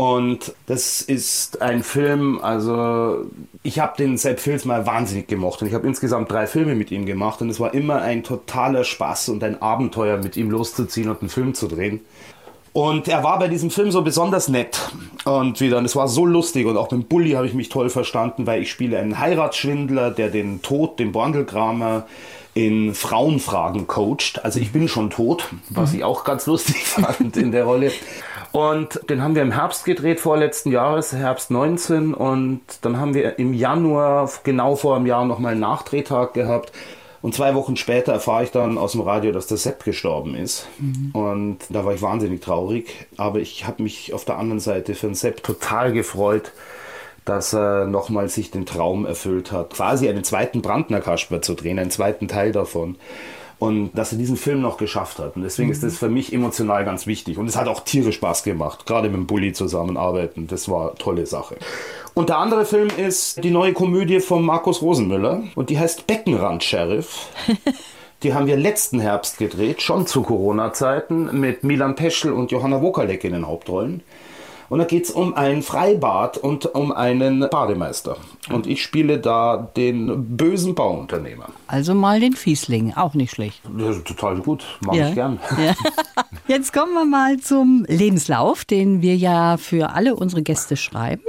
Und 0.00 0.54
das 0.64 1.02
ist 1.02 1.60
ein 1.60 1.82
Film, 1.82 2.40
also 2.40 3.26
ich 3.62 3.80
habe 3.80 3.98
den 3.98 4.16
Sepp 4.16 4.40
Filz 4.40 4.64
mal 4.64 4.86
wahnsinnig 4.86 5.26
gemocht. 5.26 5.60
Und 5.60 5.68
ich 5.68 5.74
habe 5.74 5.86
insgesamt 5.86 6.32
drei 6.32 6.46
Filme 6.46 6.74
mit 6.74 6.90
ihm 6.90 7.04
gemacht. 7.04 7.42
Und 7.42 7.50
es 7.50 7.60
war 7.60 7.74
immer 7.74 8.00
ein 8.00 8.24
totaler 8.24 8.84
Spaß 8.84 9.28
und 9.28 9.44
ein 9.44 9.60
Abenteuer 9.60 10.16
mit 10.16 10.38
ihm 10.38 10.50
loszuziehen 10.50 11.10
und 11.10 11.20
einen 11.20 11.28
Film 11.28 11.52
zu 11.52 11.68
drehen. 11.68 12.00
Und 12.72 13.08
er 13.08 13.22
war 13.22 13.38
bei 13.38 13.48
diesem 13.48 13.70
Film 13.70 13.90
so 13.90 14.00
besonders 14.00 14.48
nett 14.48 14.90
und 15.26 15.60
wieder, 15.60 15.76
und 15.76 15.84
es 15.84 15.96
war 15.96 16.08
so 16.08 16.24
lustig 16.24 16.66
und 16.66 16.78
auch 16.78 16.90
mit 16.92 17.10
Bully 17.10 17.32
habe 17.32 17.46
ich 17.46 17.52
mich 17.52 17.68
toll 17.68 17.90
verstanden, 17.90 18.46
weil 18.46 18.62
ich 18.62 18.70
spiele 18.70 18.98
einen 18.98 19.18
Heiratsschwindler, 19.18 20.12
der 20.12 20.30
den 20.30 20.62
Tod, 20.62 20.98
den 20.98 21.12
Borndelkramer 21.12 22.06
in 22.66 22.94
Frauenfragen 22.94 23.86
coacht. 23.86 24.44
Also 24.44 24.60
ich 24.60 24.72
bin 24.72 24.86
schon 24.86 25.08
tot, 25.08 25.48
was 25.70 25.94
ich 25.94 26.04
auch 26.04 26.24
ganz 26.24 26.44
lustig 26.46 26.76
fand 26.84 27.36
in 27.38 27.52
der 27.52 27.64
Rolle. 27.64 27.90
Und 28.52 29.00
den 29.08 29.22
haben 29.22 29.34
wir 29.34 29.42
im 29.42 29.52
Herbst 29.52 29.84
gedreht, 29.84 30.20
vorletzten 30.20 30.70
Jahres, 30.70 31.12
Herbst 31.12 31.50
19. 31.50 32.12
Und 32.12 32.60
dann 32.82 32.98
haben 32.98 33.14
wir 33.14 33.38
im 33.38 33.54
Januar, 33.54 34.30
genau 34.44 34.76
vor 34.76 34.96
einem 34.96 35.06
Jahr, 35.06 35.24
nochmal 35.24 35.52
einen 35.52 35.60
Nachdrehtag 35.60 36.34
gehabt. 36.34 36.72
Und 37.22 37.34
zwei 37.34 37.54
Wochen 37.54 37.76
später 37.76 38.12
erfahre 38.12 38.44
ich 38.44 38.50
dann 38.50 38.76
aus 38.76 38.92
dem 38.92 39.02
Radio, 39.02 39.32
dass 39.32 39.46
der 39.46 39.56
Sepp 39.56 39.84
gestorben 39.84 40.34
ist. 40.34 40.66
Mhm. 40.78 41.10
Und 41.12 41.58
da 41.70 41.84
war 41.84 41.94
ich 41.94 42.02
wahnsinnig 42.02 42.42
traurig. 42.42 43.06
Aber 43.16 43.38
ich 43.38 43.66
habe 43.66 43.82
mich 43.82 44.12
auf 44.12 44.24
der 44.26 44.36
anderen 44.36 44.60
Seite 44.60 44.94
für 44.94 45.06
den 45.06 45.14
Sepp 45.14 45.42
total 45.42 45.92
gefreut, 45.92 46.52
dass 47.30 47.54
er 47.54 47.86
nochmal 47.86 48.28
sich 48.28 48.50
den 48.50 48.66
Traum 48.66 49.06
erfüllt 49.06 49.52
hat, 49.52 49.74
quasi 49.74 50.08
einen 50.08 50.24
zweiten 50.24 50.62
Brandner 50.62 51.00
Kasper 51.00 51.40
zu 51.40 51.54
drehen, 51.54 51.78
einen 51.78 51.92
zweiten 51.92 52.26
Teil 52.26 52.50
davon. 52.50 52.96
Und 53.60 53.92
dass 53.92 54.10
er 54.10 54.18
diesen 54.18 54.36
Film 54.36 54.62
noch 54.62 54.78
geschafft 54.78 55.18
hat. 55.18 55.36
Und 55.36 55.42
deswegen 55.42 55.70
ist 55.70 55.82
das 55.82 55.98
für 55.98 56.08
mich 56.08 56.32
emotional 56.32 56.84
ganz 56.84 57.06
wichtig. 57.06 57.36
Und 57.36 57.46
es 57.46 57.56
hat 57.56 57.68
auch 57.68 57.80
tierisch 57.80 58.16
Spaß 58.16 58.42
gemacht, 58.42 58.86
gerade 58.86 59.08
mit 59.08 59.18
dem 59.18 59.26
Bulli 59.26 59.52
zusammenarbeiten. 59.52 60.46
Das 60.46 60.68
war 60.68 60.88
eine 60.88 60.98
tolle 60.98 61.26
Sache. 61.26 61.56
Und 62.14 62.30
der 62.30 62.38
andere 62.38 62.64
Film 62.64 62.88
ist 62.96 63.44
die 63.44 63.50
neue 63.50 63.74
Komödie 63.74 64.20
von 64.20 64.42
Markus 64.42 64.80
Rosenmüller. 64.80 65.42
Und 65.54 65.68
die 65.70 65.78
heißt 65.78 66.06
Beckenrand-Sheriff. 66.06 67.28
Die 68.22 68.34
haben 68.34 68.46
wir 68.46 68.58
letzten 68.58 69.00
Herbst 69.00 69.38
gedreht, 69.38 69.80
schon 69.80 70.06
zu 70.06 70.20
Corona-Zeiten, 70.20 71.40
mit 71.40 71.64
Milan 71.64 71.94
Peschel 71.94 72.34
und 72.34 72.50
Johanna 72.50 72.82
Wokalek 72.82 73.24
in 73.24 73.32
den 73.32 73.46
Hauptrollen. 73.46 74.02
Und 74.70 74.78
da 74.78 74.84
geht 74.84 75.04
es 75.04 75.10
um 75.10 75.34
ein 75.34 75.62
Freibad 75.62 76.38
und 76.38 76.64
um 76.74 76.92
einen 76.92 77.40
Bademeister. 77.50 78.16
Und 78.50 78.68
ich 78.68 78.82
spiele 78.84 79.18
da 79.18 79.68
den 79.76 80.36
bösen 80.36 80.76
Bauunternehmer. 80.76 81.48
Also 81.66 81.92
mal 81.92 82.20
den 82.20 82.34
Fiesling, 82.34 82.94
auch 82.94 83.14
nicht 83.14 83.32
schlecht. 83.32 83.62
Ist 83.76 84.06
total 84.06 84.38
gut, 84.38 84.64
mag 84.86 84.94
ja. 84.94 85.08
ich 85.08 85.14
gern. 85.16 85.40
Ja. 85.58 85.74
Jetzt 86.46 86.72
kommen 86.72 86.92
wir 86.94 87.04
mal 87.04 87.38
zum 87.40 87.84
Lebenslauf, 87.88 88.64
den 88.64 89.02
wir 89.02 89.16
ja 89.16 89.56
für 89.56 89.90
alle 89.90 90.14
unsere 90.14 90.42
Gäste 90.42 90.76
schreiben. 90.76 91.24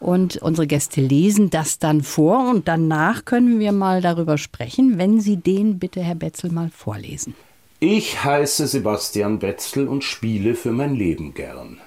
Und 0.00 0.38
unsere 0.38 0.66
Gäste 0.66 1.00
lesen 1.00 1.50
das 1.50 1.78
dann 1.78 2.02
vor 2.02 2.50
und 2.50 2.66
danach 2.66 3.24
können 3.24 3.60
wir 3.60 3.70
mal 3.70 4.02
darüber 4.02 4.38
sprechen, 4.38 4.98
wenn 4.98 5.20
Sie 5.20 5.36
den 5.36 5.78
bitte, 5.78 6.00
Herr 6.00 6.16
Betzel, 6.16 6.50
mal 6.50 6.70
vorlesen. 6.70 7.34
Ich 7.78 8.24
heiße 8.24 8.66
Sebastian 8.66 9.38
Betzel 9.38 9.86
und 9.86 10.02
spiele 10.02 10.54
für 10.56 10.72
mein 10.72 10.94
Leben 10.94 11.32
gern. 11.32 11.78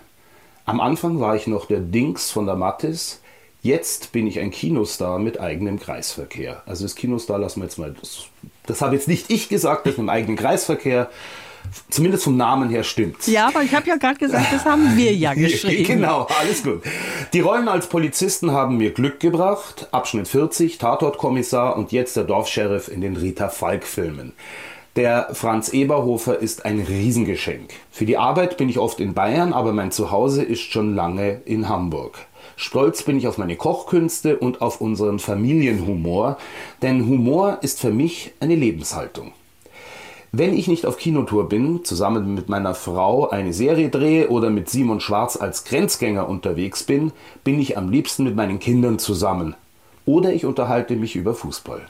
Am 0.69 0.81
Anfang 0.81 1.19
war 1.19 1.35
ich 1.35 1.47
noch 1.47 1.65
der 1.65 1.79
Dings 1.79 2.29
von 2.29 2.45
der 2.45 2.55
Mattis. 2.55 3.21
Jetzt 3.63 4.11
bin 4.11 4.27
ich 4.27 4.39
ein 4.39 4.51
Kinostar 4.51 5.17
mit 5.17 5.39
eigenem 5.39 5.79
Kreisverkehr. 5.79 6.61
Also 6.67 6.85
das 6.85 6.93
Kinostar 6.93 7.39
lassen 7.39 7.61
wir 7.61 7.65
jetzt 7.65 7.79
mal. 7.79 7.93
Das, 7.99 8.25
das 8.67 8.81
habe 8.81 8.93
jetzt 8.93 9.07
nicht 9.07 9.31
ich 9.31 9.49
gesagt, 9.49 9.87
das 9.87 9.93
mit 9.93 10.05
dem 10.05 10.09
eigenen 10.09 10.37
Kreisverkehr. 10.37 11.09
Zumindest 11.89 12.23
vom 12.23 12.37
Namen 12.37 12.69
her 12.69 12.83
stimmt's. 12.83 13.25
Ja, 13.25 13.47
aber 13.47 13.63
ich 13.63 13.73
habe 13.73 13.87
ja 13.87 13.95
gerade 13.95 14.19
gesagt, 14.19 14.53
das 14.53 14.63
haben 14.63 14.95
wir 14.95 15.13
ja 15.15 15.33
geschrieben. 15.35 15.85
genau, 15.85 16.27
alles 16.39 16.61
gut. 16.63 16.83
Die 17.33 17.39
Rollen 17.39 17.67
als 17.67 17.87
Polizisten 17.87 18.51
haben 18.51 18.77
mir 18.77 18.91
Glück 18.91 19.19
gebracht. 19.19 19.87
Abschnitt 19.91 20.27
40, 20.27 20.77
Tatortkommissar 20.77 21.75
und 21.75 21.91
jetzt 21.91 22.15
der 22.15 22.25
Dorfsheriff 22.25 22.89
in 22.89 23.01
den 23.01 23.17
Rita 23.17 23.49
Falk-Filmen. 23.49 24.33
Der 24.99 25.29
Franz 25.31 25.69
Eberhofer 25.69 26.39
ist 26.39 26.65
ein 26.65 26.81
Riesengeschenk. 26.81 27.69
Für 27.89 28.05
die 28.05 28.17
Arbeit 28.17 28.57
bin 28.57 28.67
ich 28.67 28.79
oft 28.79 28.99
in 28.99 29.13
Bayern, 29.13 29.53
aber 29.53 29.71
mein 29.71 29.93
Zuhause 29.93 30.43
ist 30.43 30.59
schon 30.59 30.93
lange 30.93 31.39
in 31.45 31.69
Hamburg. 31.69 32.17
Stolz 32.57 33.03
bin 33.03 33.17
ich 33.17 33.25
auf 33.25 33.37
meine 33.37 33.55
Kochkünste 33.55 34.37
und 34.37 34.61
auf 34.61 34.81
unseren 34.81 35.19
Familienhumor, 35.19 36.37
denn 36.81 37.07
Humor 37.07 37.59
ist 37.61 37.79
für 37.79 37.91
mich 37.91 38.33
eine 38.41 38.55
Lebenshaltung. 38.55 39.31
Wenn 40.33 40.53
ich 40.53 40.67
nicht 40.67 40.85
auf 40.85 40.97
Kinotour 40.97 41.47
bin, 41.47 41.85
zusammen 41.85 42.33
mit 42.33 42.49
meiner 42.49 42.75
Frau 42.75 43.29
eine 43.29 43.53
Serie 43.53 43.87
drehe 43.87 44.27
oder 44.27 44.49
mit 44.49 44.69
Simon 44.69 44.99
Schwarz 44.99 45.37
als 45.37 45.63
Grenzgänger 45.63 46.27
unterwegs 46.27 46.83
bin, 46.83 47.13
bin 47.45 47.61
ich 47.61 47.77
am 47.77 47.87
liebsten 47.87 48.25
mit 48.25 48.35
meinen 48.35 48.59
Kindern 48.59 48.99
zusammen. 48.99 49.55
Oder 50.05 50.33
ich 50.33 50.43
unterhalte 50.43 50.97
mich 50.97 51.15
über 51.15 51.35
Fußball. 51.35 51.87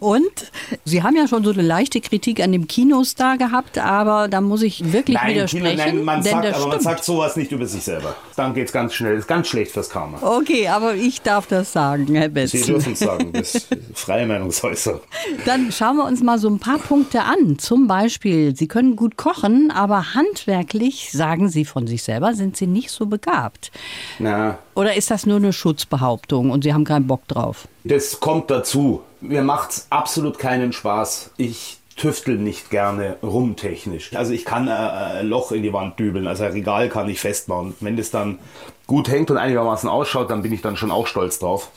Und 0.00 0.52
Sie 0.84 1.02
haben 1.02 1.16
ja 1.16 1.28
schon 1.28 1.44
so 1.44 1.50
eine 1.50 1.62
leichte 1.62 2.00
Kritik 2.00 2.40
an 2.40 2.52
dem 2.52 2.66
Kinostar 2.66 3.38
gehabt, 3.38 3.78
aber 3.78 4.28
da 4.28 4.40
muss 4.40 4.62
ich 4.62 4.92
wirklich 4.92 5.16
nein, 5.16 5.34
widersprechen. 5.34 5.78
Kino, 5.78 5.96
nein, 5.96 6.04
man 6.04 6.22
sagt, 6.22 6.34
aber 6.34 6.54
stimmt. 6.54 6.68
man 6.68 6.80
sagt 6.80 7.04
sowas 7.04 7.36
nicht 7.36 7.52
über 7.52 7.66
sich 7.66 7.82
selber. 7.82 8.16
Dann 8.36 8.54
geht 8.54 8.66
es 8.68 8.72
ganz 8.72 8.94
schnell. 8.94 9.16
Ist 9.16 9.28
ganz 9.28 9.48
schlecht 9.48 9.72
fürs 9.72 9.90
Karma. 9.90 10.18
Okay, 10.22 10.68
aber 10.68 10.94
ich 10.94 11.22
darf 11.22 11.46
das 11.46 11.72
sagen, 11.72 12.14
Herr 12.14 12.28
Betz. 12.28 12.52
Sie 12.52 12.62
dürfen 12.62 12.92
es 12.92 13.00
sagen. 13.00 13.32
Das 13.32 13.54
ist 13.54 13.68
freie 13.94 14.26
Meinungsäußerung. 14.26 15.00
Dann 15.44 15.72
schauen 15.72 15.96
wir 15.96 16.04
uns 16.04 16.22
mal 16.22 16.38
so 16.38 16.48
ein 16.48 16.58
paar 16.58 16.78
Punkte 16.78 17.22
an. 17.22 17.58
Zum 17.58 17.86
Beispiel, 17.86 18.54
Sie 18.56 18.68
können 18.68 18.96
gut 18.96 19.16
kochen, 19.16 19.70
aber 19.70 20.14
handwerklich, 20.14 21.10
sagen 21.12 21.48
Sie 21.48 21.64
von 21.64 21.86
sich 21.86 22.02
selber, 22.02 22.34
sind 22.34 22.56
Sie 22.56 22.66
nicht 22.66 22.90
so 22.90 23.06
begabt. 23.06 23.70
Na. 24.18 24.58
Oder 24.74 24.96
ist 24.96 25.10
das 25.10 25.26
nur 25.26 25.36
eine 25.36 25.52
Schutzbehauptung 25.52 26.50
und 26.50 26.64
Sie 26.64 26.74
haben 26.74 26.84
keinen 26.84 27.06
Bock 27.06 27.26
drauf? 27.28 27.68
Das 27.84 28.18
kommt 28.18 28.50
dazu 28.50 29.02
mir 29.24 29.42
macht 29.42 29.70
es 29.70 29.86
absolut 29.90 30.38
keinen 30.38 30.72
Spaß. 30.72 31.30
Ich 31.36 31.78
tüftel 31.96 32.38
nicht 32.38 32.70
gerne 32.70 33.16
rumtechnisch. 33.22 34.14
Also 34.14 34.32
ich 34.32 34.44
kann 34.44 34.68
äh, 34.68 34.70
ein 34.70 35.28
Loch 35.28 35.52
in 35.52 35.62
die 35.62 35.72
Wand 35.72 35.98
dübeln, 35.98 36.26
also 36.26 36.44
ein 36.44 36.52
Regal 36.52 36.88
kann 36.88 37.08
ich 37.08 37.20
festbauen. 37.20 37.74
Wenn 37.80 37.96
das 37.96 38.10
dann 38.10 38.38
gut 38.86 39.08
hängt 39.08 39.30
und 39.30 39.38
einigermaßen 39.38 39.88
ausschaut, 39.88 40.30
dann 40.30 40.42
bin 40.42 40.52
ich 40.52 40.60
dann 40.60 40.76
schon 40.76 40.90
auch 40.90 41.06
stolz 41.06 41.38
drauf. 41.38 41.70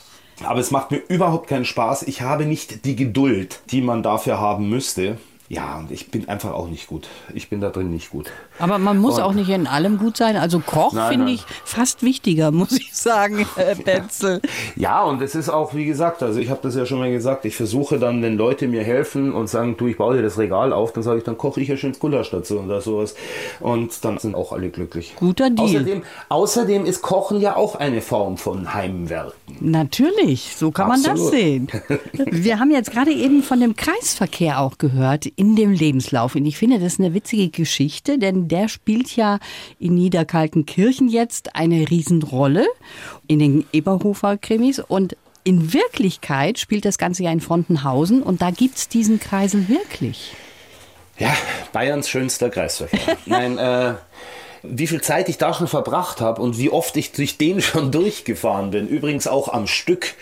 Aber 0.44 0.60
es 0.60 0.70
macht 0.70 0.90
mir 0.90 0.98
überhaupt 1.08 1.48
keinen 1.48 1.64
Spaß. 1.64 2.04
Ich 2.04 2.22
habe 2.22 2.46
nicht 2.46 2.84
die 2.84 2.96
Geduld, 2.96 3.60
die 3.70 3.80
man 3.80 4.02
dafür 4.02 4.38
haben 4.38 4.68
müsste. 4.68 5.18
Ja, 5.50 5.78
und 5.78 5.90
ich 5.90 6.10
bin 6.10 6.28
einfach 6.28 6.52
auch 6.52 6.68
nicht 6.68 6.88
gut. 6.88 7.08
Ich 7.32 7.48
bin 7.48 7.62
da 7.62 7.70
drin 7.70 7.90
nicht 7.90 8.10
gut. 8.10 8.26
Aber 8.58 8.76
man 8.78 8.98
muss 8.98 9.16
und 9.16 9.22
auch 9.22 9.32
nicht 9.32 9.48
in 9.48 9.66
allem 9.66 9.96
gut 9.96 10.18
sein. 10.18 10.36
Also 10.36 10.60
Koch 10.60 10.94
finde 11.08 11.32
ich 11.32 11.42
fast 11.64 12.02
wichtiger, 12.02 12.50
muss 12.52 12.72
ich 12.72 12.94
sagen, 12.94 13.46
Herr 13.56 13.74
Betzel. 13.74 14.42
Ja, 14.76 15.02
und 15.04 15.22
es 15.22 15.34
ist 15.34 15.48
auch, 15.48 15.72
wie 15.72 15.86
gesagt, 15.86 16.22
also 16.22 16.38
ich 16.38 16.50
habe 16.50 16.60
das 16.62 16.74
ja 16.74 16.84
schon 16.84 16.98
mal 16.98 17.10
gesagt, 17.10 17.46
ich 17.46 17.56
versuche 17.56 17.98
dann, 17.98 18.22
wenn 18.22 18.36
Leute 18.36 18.68
mir 18.68 18.82
helfen 18.84 19.32
und 19.32 19.48
sagen, 19.48 19.76
du, 19.78 19.86
ich 19.86 19.96
baue 19.96 20.16
dir 20.16 20.22
das 20.22 20.36
Regal 20.36 20.74
auf, 20.74 20.92
dann 20.92 21.02
sage 21.02 21.18
ich, 21.18 21.24
dann 21.24 21.38
koche 21.38 21.62
ich 21.62 21.68
ja 21.68 21.78
schön 21.78 21.94
Gulasch 21.98 22.30
dazu 22.30 22.60
oder 22.60 22.82
sowas. 22.82 23.14
Und 23.60 24.04
dann 24.04 24.18
sind 24.18 24.34
auch 24.34 24.52
alle 24.52 24.68
glücklich. 24.68 25.14
Guter 25.16 25.48
Deal. 25.48 25.66
Außerdem, 25.66 26.02
außerdem 26.28 26.84
ist 26.84 27.00
Kochen 27.00 27.40
ja 27.40 27.56
auch 27.56 27.74
eine 27.74 28.02
Form 28.02 28.36
von 28.36 28.74
Heimwerken. 28.74 29.32
Natürlich, 29.60 30.56
so 30.56 30.70
kann 30.72 30.90
Absolut. 30.90 31.06
man 31.06 31.16
das 31.16 31.30
sehen. 31.30 31.68
Wir 32.30 32.58
haben 32.58 32.70
jetzt 32.70 32.90
gerade 32.90 33.12
eben 33.12 33.42
von 33.42 33.60
dem 33.60 33.76
Kreisverkehr 33.76 34.60
auch 34.60 34.76
gehört 34.76 35.26
in 35.38 35.54
dem 35.54 35.72
Lebenslauf. 35.72 36.34
Und 36.34 36.44
ich 36.46 36.58
finde, 36.58 36.80
das 36.80 36.94
ist 36.94 37.00
eine 37.00 37.14
witzige 37.14 37.48
Geschichte, 37.48 38.18
denn 38.18 38.48
der 38.48 38.68
spielt 38.68 39.14
ja 39.14 39.38
in 39.78 39.94
Niederkaltenkirchen 39.94 41.08
jetzt 41.08 41.54
eine 41.54 41.88
Riesenrolle 41.88 42.66
in 43.28 43.38
den 43.38 43.64
Eberhofer-Krimis. 43.72 44.80
Und 44.80 45.16
in 45.44 45.72
Wirklichkeit 45.72 46.58
spielt 46.58 46.84
das 46.84 46.98
Ganze 46.98 47.22
ja 47.22 47.30
in 47.30 47.40
Frontenhausen 47.40 48.22
und 48.22 48.42
da 48.42 48.50
gibt 48.50 48.78
es 48.78 48.88
diesen 48.88 49.20
Kreisel 49.20 49.68
wirklich. 49.68 50.32
Ja, 51.18 51.32
Bayerns 51.72 52.08
schönster 52.08 52.50
Kreisverkehr. 52.50 53.16
Nein, 53.26 53.58
äh, 53.58 53.94
wie 54.64 54.88
viel 54.88 55.00
Zeit 55.00 55.28
ich 55.28 55.38
da 55.38 55.54
schon 55.54 55.68
verbracht 55.68 56.20
habe 56.20 56.42
und 56.42 56.58
wie 56.58 56.70
oft 56.70 56.96
ich 56.96 57.12
durch 57.12 57.38
den 57.38 57.62
schon 57.62 57.92
durchgefahren 57.92 58.72
bin. 58.72 58.88
Übrigens 58.88 59.28
auch 59.28 59.52
am 59.52 59.68
Stück. 59.68 60.14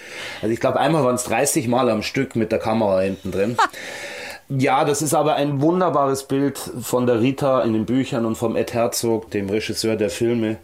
Also 0.43 0.53
ich 0.53 0.61
glaube, 0.61 0.79
einmal 0.79 1.05
waren 1.05 1.15
es 1.15 1.25
30 1.25 1.69
Mal 1.69 1.89
am 1.89 2.03
Stück 2.03 2.37
mit 2.37 2.53
der 2.53 2.59
Kamera 2.59 3.01
hinten 3.01 3.33
drin. 3.33 3.57
Ja, 4.49 4.85
das 4.85 5.03
ist 5.03 5.13
aber 5.13 5.35
ein 5.35 5.61
wunderbares 5.61 6.25
Bild 6.25 6.57
von 6.81 7.07
der 7.07 7.21
Rita 7.21 7.63
in 7.63 7.73
den 7.73 7.85
Büchern 7.85 8.25
und 8.25 8.37
vom 8.37 8.55
Ed 8.55 8.75
Herzog, 8.75 9.31
dem 9.33 9.51
Regisseur 9.51 9.97
der 9.97 10.09
Filme, 10.09 10.59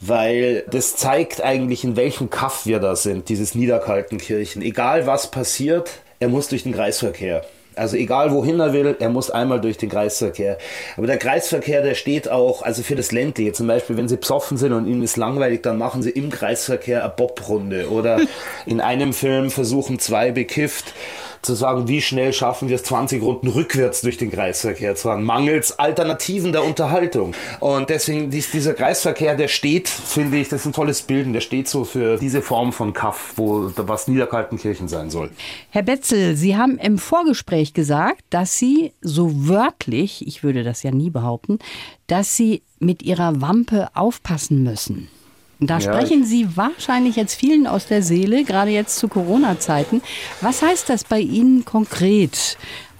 weil 0.00 0.64
das 0.68 0.96
zeigt 0.96 1.40
eigentlich, 1.40 1.84
in 1.84 1.94
welchem 1.96 2.28
Kaff 2.28 2.66
wir 2.66 2.80
da 2.80 2.96
sind, 2.96 3.28
dieses 3.28 3.54
Niederkaltenkirchen. 3.54 4.62
Egal 4.62 5.06
was 5.06 5.30
passiert, 5.30 5.90
er 6.18 6.28
muss 6.28 6.48
durch 6.48 6.64
den 6.64 6.74
Kreisverkehr. 6.74 7.44
Also 7.76 7.96
egal 7.96 8.32
wohin 8.32 8.58
er 8.58 8.72
will, 8.72 8.96
er 8.98 9.08
muss 9.08 9.30
einmal 9.30 9.60
durch 9.60 9.76
den 9.76 9.88
Kreisverkehr. 9.88 10.58
Aber 10.96 11.06
der 11.06 11.18
Kreisverkehr, 11.18 11.82
der 11.82 11.94
steht 11.94 12.28
auch, 12.28 12.62
also 12.62 12.82
für 12.82 12.96
das 12.96 13.12
Ländliche, 13.12 13.52
zum 13.52 13.68
Beispiel, 13.68 13.96
wenn 13.96 14.08
sie 14.08 14.16
psoffen 14.16 14.56
sind 14.56 14.72
und 14.72 14.88
ihnen 14.88 15.04
ist 15.04 15.16
langweilig, 15.16 15.62
dann 15.62 15.78
machen 15.78 16.02
sie 16.02 16.10
im 16.10 16.30
Kreisverkehr 16.30 17.04
eine 17.04 17.12
Bobrunde. 17.12 17.90
Oder 17.90 18.18
in 18.66 18.80
einem 18.80 19.12
Film 19.12 19.52
versuchen 19.52 20.00
zwei 20.00 20.32
bekifft 20.32 20.92
zu 21.42 21.54
sagen, 21.54 21.88
wie 21.88 22.00
schnell 22.00 22.32
schaffen 22.32 22.68
wir 22.68 22.76
es 22.76 22.82
20 22.84 23.22
Runden 23.22 23.48
rückwärts 23.48 24.00
durch 24.00 24.16
den 24.16 24.30
Kreisverkehr 24.30 24.94
zu 24.94 25.08
fahren, 25.08 25.24
mangels 25.24 25.78
Alternativen 25.78 26.52
der 26.52 26.64
Unterhaltung. 26.64 27.34
Und 27.60 27.90
deswegen 27.90 28.30
ist 28.32 28.52
dieser 28.52 28.74
Kreisverkehr, 28.74 29.36
der 29.36 29.48
steht, 29.48 29.88
finde 29.88 30.38
ich, 30.38 30.48
das 30.48 30.60
ist 30.60 30.66
ein 30.66 30.72
tolles 30.72 31.02
Bild, 31.02 31.34
der 31.34 31.40
steht 31.40 31.68
so 31.68 31.84
für 31.84 32.16
diese 32.16 32.42
Form 32.42 32.72
von 32.72 32.92
Kaff, 32.92 33.34
wo 33.36 33.70
was 33.76 34.08
Niederkaltenkirchen 34.08 34.88
sein 34.88 35.10
soll. 35.10 35.30
Herr 35.70 35.82
Betzel, 35.82 36.36
Sie 36.36 36.56
haben 36.56 36.78
im 36.78 36.98
Vorgespräch 36.98 37.74
gesagt, 37.74 38.22
dass 38.30 38.56
Sie 38.58 38.92
so 39.00 39.48
wörtlich, 39.48 40.26
ich 40.26 40.42
würde 40.42 40.62
das 40.64 40.82
ja 40.82 40.90
nie 40.90 41.10
behaupten, 41.10 41.58
dass 42.06 42.36
Sie 42.36 42.62
mit 42.78 43.02
Ihrer 43.02 43.40
Wampe 43.40 43.88
aufpassen 43.94 44.62
müssen. 44.62 45.08
Da 45.60 45.78
ja, 45.78 45.80
sprechen 45.80 46.24
Sie 46.24 46.56
wahrscheinlich 46.56 47.16
jetzt 47.16 47.34
vielen 47.34 47.66
aus 47.66 47.86
der 47.86 48.02
Seele, 48.02 48.44
gerade 48.44 48.70
jetzt 48.70 48.96
zu 48.96 49.08
Corona-Zeiten. 49.08 50.02
Was 50.40 50.62
heißt 50.62 50.88
das 50.88 51.04
bei 51.04 51.18
Ihnen 51.18 51.64
konkret? 51.64 52.56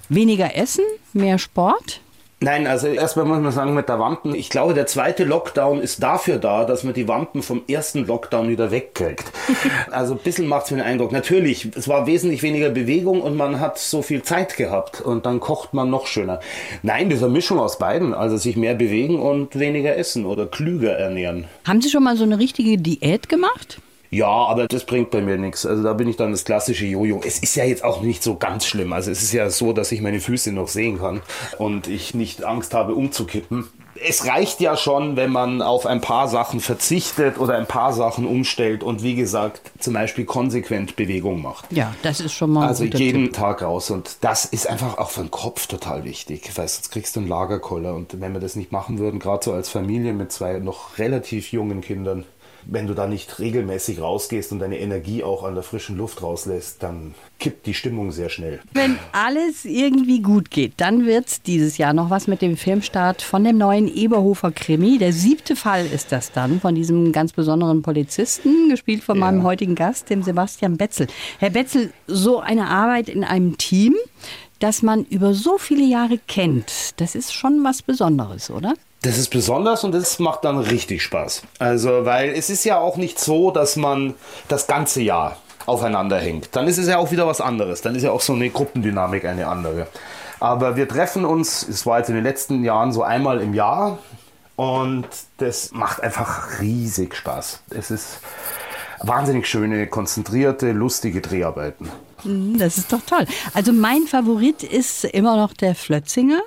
Weniger 0.09 0.55
Essen, 0.55 0.83
mehr 1.13 1.37
Sport? 1.37 2.01
Nein, 2.41 2.67
also 2.67 2.87
erstmal 2.87 3.25
muss 3.25 3.39
man 3.39 3.51
sagen 3.51 3.73
mit 3.73 3.89
der 3.89 3.99
Wampen, 3.99 4.33
ich 4.33 4.49
glaube, 4.49 4.73
der 4.73 4.87
zweite 4.87 5.25
Lockdown 5.25 5.81
ist 5.81 6.01
dafür 6.01 6.37
da, 6.37 6.63
dass 6.63 6.85
man 6.85 6.93
die 6.93 7.07
Wampen 7.09 7.43
vom 7.43 7.63
ersten 7.67 8.05
Lockdown 8.05 8.47
wieder 8.47 8.71
wegkriegt. 8.71 9.31
Also 9.91 10.13
ein 10.13 10.19
bisschen 10.19 10.47
macht 10.47 10.65
es 10.65 10.71
mir 10.71 10.77
den 10.77 10.85
Eindruck. 10.85 11.11
Natürlich, 11.11 11.69
es 11.75 11.87
war 11.87 12.05
wesentlich 12.05 12.43
weniger 12.43 12.69
Bewegung 12.69 13.21
und 13.21 13.35
man 13.35 13.59
hat 13.59 13.77
so 13.77 14.01
viel 14.01 14.21
Zeit 14.21 14.55
gehabt 14.55 15.01
und 15.01 15.25
dann 15.25 15.39
kocht 15.39 15.73
man 15.73 15.89
noch 15.89 16.05
schöner. 16.07 16.39
Nein, 16.83 17.09
diese 17.09 17.27
Mischung 17.27 17.59
aus 17.59 17.79
beiden, 17.79 18.13
also 18.13 18.37
sich 18.37 18.55
mehr 18.55 18.75
bewegen 18.75 19.19
und 19.19 19.57
weniger 19.57 19.97
essen 19.97 20.25
oder 20.25 20.45
klüger 20.45 20.93
ernähren. 20.93 21.45
Haben 21.67 21.81
Sie 21.81 21.89
schon 21.89 22.03
mal 22.03 22.15
so 22.15 22.23
eine 22.23 22.39
richtige 22.39 22.77
Diät 22.77 23.29
gemacht? 23.29 23.81
Ja, 24.11 24.27
aber 24.27 24.67
das 24.67 24.85
bringt 24.85 25.11
bei 25.11 25.21
mir 25.21 25.37
nichts. 25.37 25.65
Also 25.65 25.83
da 25.83 25.93
bin 25.93 26.07
ich 26.07 26.15
dann 26.15 26.31
das 26.31 26.43
klassische 26.43 26.85
Jojo. 26.85 27.21
Es 27.23 27.39
ist 27.39 27.55
ja 27.55 27.63
jetzt 27.63 27.83
auch 27.83 28.01
nicht 28.01 28.23
so 28.23 28.35
ganz 28.35 28.65
schlimm. 28.65 28.91
Also 28.93 29.11
es 29.11 29.21
ist 29.21 29.33
ja 29.33 29.49
so, 29.49 29.73
dass 29.73 29.91
ich 29.91 30.01
meine 30.01 30.19
Füße 30.19 30.51
noch 30.51 30.67
sehen 30.67 30.99
kann 30.99 31.21
und 31.57 31.87
ich 31.87 32.13
nicht 32.13 32.43
Angst 32.43 32.73
habe 32.73 32.95
umzukippen 32.95 33.69
es 34.07 34.25
reicht 34.25 34.59
ja 34.59 34.77
schon, 34.77 35.15
wenn 35.15 35.31
man 35.31 35.61
auf 35.61 35.85
ein 35.85 36.01
paar 36.01 36.27
Sachen 36.27 36.59
verzichtet 36.59 37.39
oder 37.39 37.57
ein 37.57 37.65
paar 37.65 37.93
Sachen 37.93 38.25
umstellt 38.25 38.83
und 38.83 39.03
wie 39.03 39.15
gesagt 39.15 39.71
zum 39.79 39.93
Beispiel 39.93 40.25
konsequent 40.25 40.95
Bewegung 40.95 41.41
macht. 41.41 41.65
Ja, 41.71 41.93
das 42.01 42.19
ist 42.19 42.33
schon 42.33 42.51
mal. 42.51 42.67
Also 42.67 42.85
jeden 42.85 43.25
Tipp. 43.25 43.33
Tag 43.33 43.61
raus 43.61 43.89
und 43.91 44.17
das 44.21 44.45
ist 44.45 44.67
einfach 44.69 44.97
auch 44.97 45.09
für 45.09 45.21
den 45.21 45.31
Kopf 45.31 45.67
total 45.67 46.03
wichtig, 46.03 46.51
weil 46.55 46.67
sonst 46.67 46.91
kriegst 46.91 47.15
du 47.15 47.21
einen 47.21 47.29
Lagerkoller 47.29 47.93
und 47.93 48.19
wenn 48.19 48.33
wir 48.33 48.39
das 48.39 48.55
nicht 48.55 48.71
machen 48.71 48.99
würden, 48.99 49.19
gerade 49.19 49.43
so 49.43 49.53
als 49.53 49.69
Familie 49.69 50.13
mit 50.13 50.31
zwei 50.31 50.59
noch 50.59 50.97
relativ 50.97 51.51
jungen 51.51 51.81
Kindern, 51.81 52.25
wenn 52.65 52.87
du 52.87 52.93
da 52.93 53.07
nicht 53.07 53.39
regelmäßig 53.39 54.01
rausgehst 54.01 54.51
und 54.51 54.59
deine 54.59 54.79
Energie 54.79 55.23
auch 55.23 55.43
an 55.43 55.55
der 55.55 55.63
frischen 55.63 55.97
Luft 55.97 56.21
rauslässt, 56.21 56.81
dann 56.83 57.13
kippt 57.39 57.65
die 57.65 57.73
Stimmung 57.73 58.11
sehr 58.11 58.29
schnell. 58.29 58.59
Wenn 58.73 58.99
alles 59.11 59.65
irgendwie 59.65 60.21
gut 60.21 60.51
geht, 60.51 60.73
dann 60.77 61.05
wird 61.05 61.27
es 61.27 61.41
dieses 61.41 61.77
Jahr 61.77 61.93
noch 61.93 62.09
was 62.09 62.27
mit 62.27 62.41
dem 62.41 62.57
Filmstart 62.57 63.21
von 63.21 63.43
dem 63.43 63.57
neuen 63.57 63.87
Eberhofer 63.87 64.51
Krimi. 64.51 64.97
Der 64.97 65.13
siebte 65.13 65.55
Fall 65.55 65.85
ist 65.85 66.11
das 66.11 66.31
dann 66.31 66.59
von 66.59 66.75
diesem 66.75 67.11
ganz 67.11 67.33
besonderen 67.33 67.81
Polizisten, 67.81 68.69
gespielt 68.69 69.03
von 69.03 69.17
ja. 69.17 69.25
meinem 69.25 69.43
heutigen 69.43 69.75
Gast, 69.75 70.09
dem 70.09 70.23
Sebastian 70.23 70.77
Betzel. 70.77 71.07
Herr 71.39 71.51
Betzel, 71.51 71.91
so 72.07 72.39
eine 72.39 72.67
Arbeit 72.67 73.09
in 73.09 73.23
einem 73.23 73.57
Team, 73.57 73.95
das 74.59 74.81
man 74.81 75.05
über 75.05 75.33
so 75.33 75.57
viele 75.57 75.85
Jahre 75.85 76.19
kennt, 76.27 76.99
das 76.99 77.15
ist 77.15 77.33
schon 77.33 77.63
was 77.63 77.81
Besonderes, 77.81 78.51
oder? 78.51 78.73
Das 79.01 79.17
ist 79.17 79.29
besonders 79.29 79.83
und 79.83 79.93
das 79.93 80.19
macht 80.19 80.43
dann 80.43 80.57
richtig 80.57 81.03
Spaß. 81.03 81.43
Also, 81.59 82.05
weil 82.05 82.31
es 82.31 82.49
ist 82.49 82.65
ja 82.65 82.79
auch 82.79 82.97
nicht 82.97 83.19
so, 83.19 83.49
dass 83.51 83.77
man 83.77 84.13
das 84.49 84.67
ganze 84.67 85.01
Jahr 85.01 85.37
aufeinander 85.65 86.17
hängt. 86.17 86.55
Dann 86.55 86.67
ist 86.67 86.77
es 86.77 86.87
ja 86.87 86.97
auch 86.97 87.11
wieder 87.11 87.25
was 87.25 87.39
anderes. 87.39 87.81
Dann 87.81 87.95
ist 87.95 88.03
ja 88.03 88.11
auch 88.11 88.21
so 88.21 88.33
eine 88.33 88.49
Gruppendynamik 88.49 89.23
eine 89.25 89.47
andere. 89.47 89.87
Aber 90.39 90.75
wir 90.75 90.87
treffen 90.87 91.25
uns, 91.25 91.67
es 91.67 91.85
war 91.85 91.99
jetzt 91.99 92.09
in 92.09 92.15
den 92.15 92.23
letzten 92.23 92.63
Jahren 92.63 92.91
so 92.91 93.03
einmal 93.03 93.41
im 93.41 93.53
Jahr 93.53 93.99
und 94.55 95.07
das 95.37 95.71
macht 95.71 96.01
einfach 96.01 96.59
riesig 96.59 97.15
Spaß. 97.15 97.63
Es 97.69 97.91
ist 97.91 98.19
wahnsinnig 99.01 99.47
schöne, 99.47 99.87
konzentrierte, 99.87 100.71
lustige 100.71 101.21
Dreharbeiten. 101.21 101.89
Mhm, 102.23 102.57
das 102.57 102.77
ist 102.77 102.91
doch 102.93 103.01
toll. 103.01 103.25
Also 103.53 103.71
mein 103.71 104.03
Favorit 104.03 104.63
ist 104.63 105.05
immer 105.05 105.37
noch 105.37 105.53
der 105.53 105.75
Flötzinger 105.75 106.41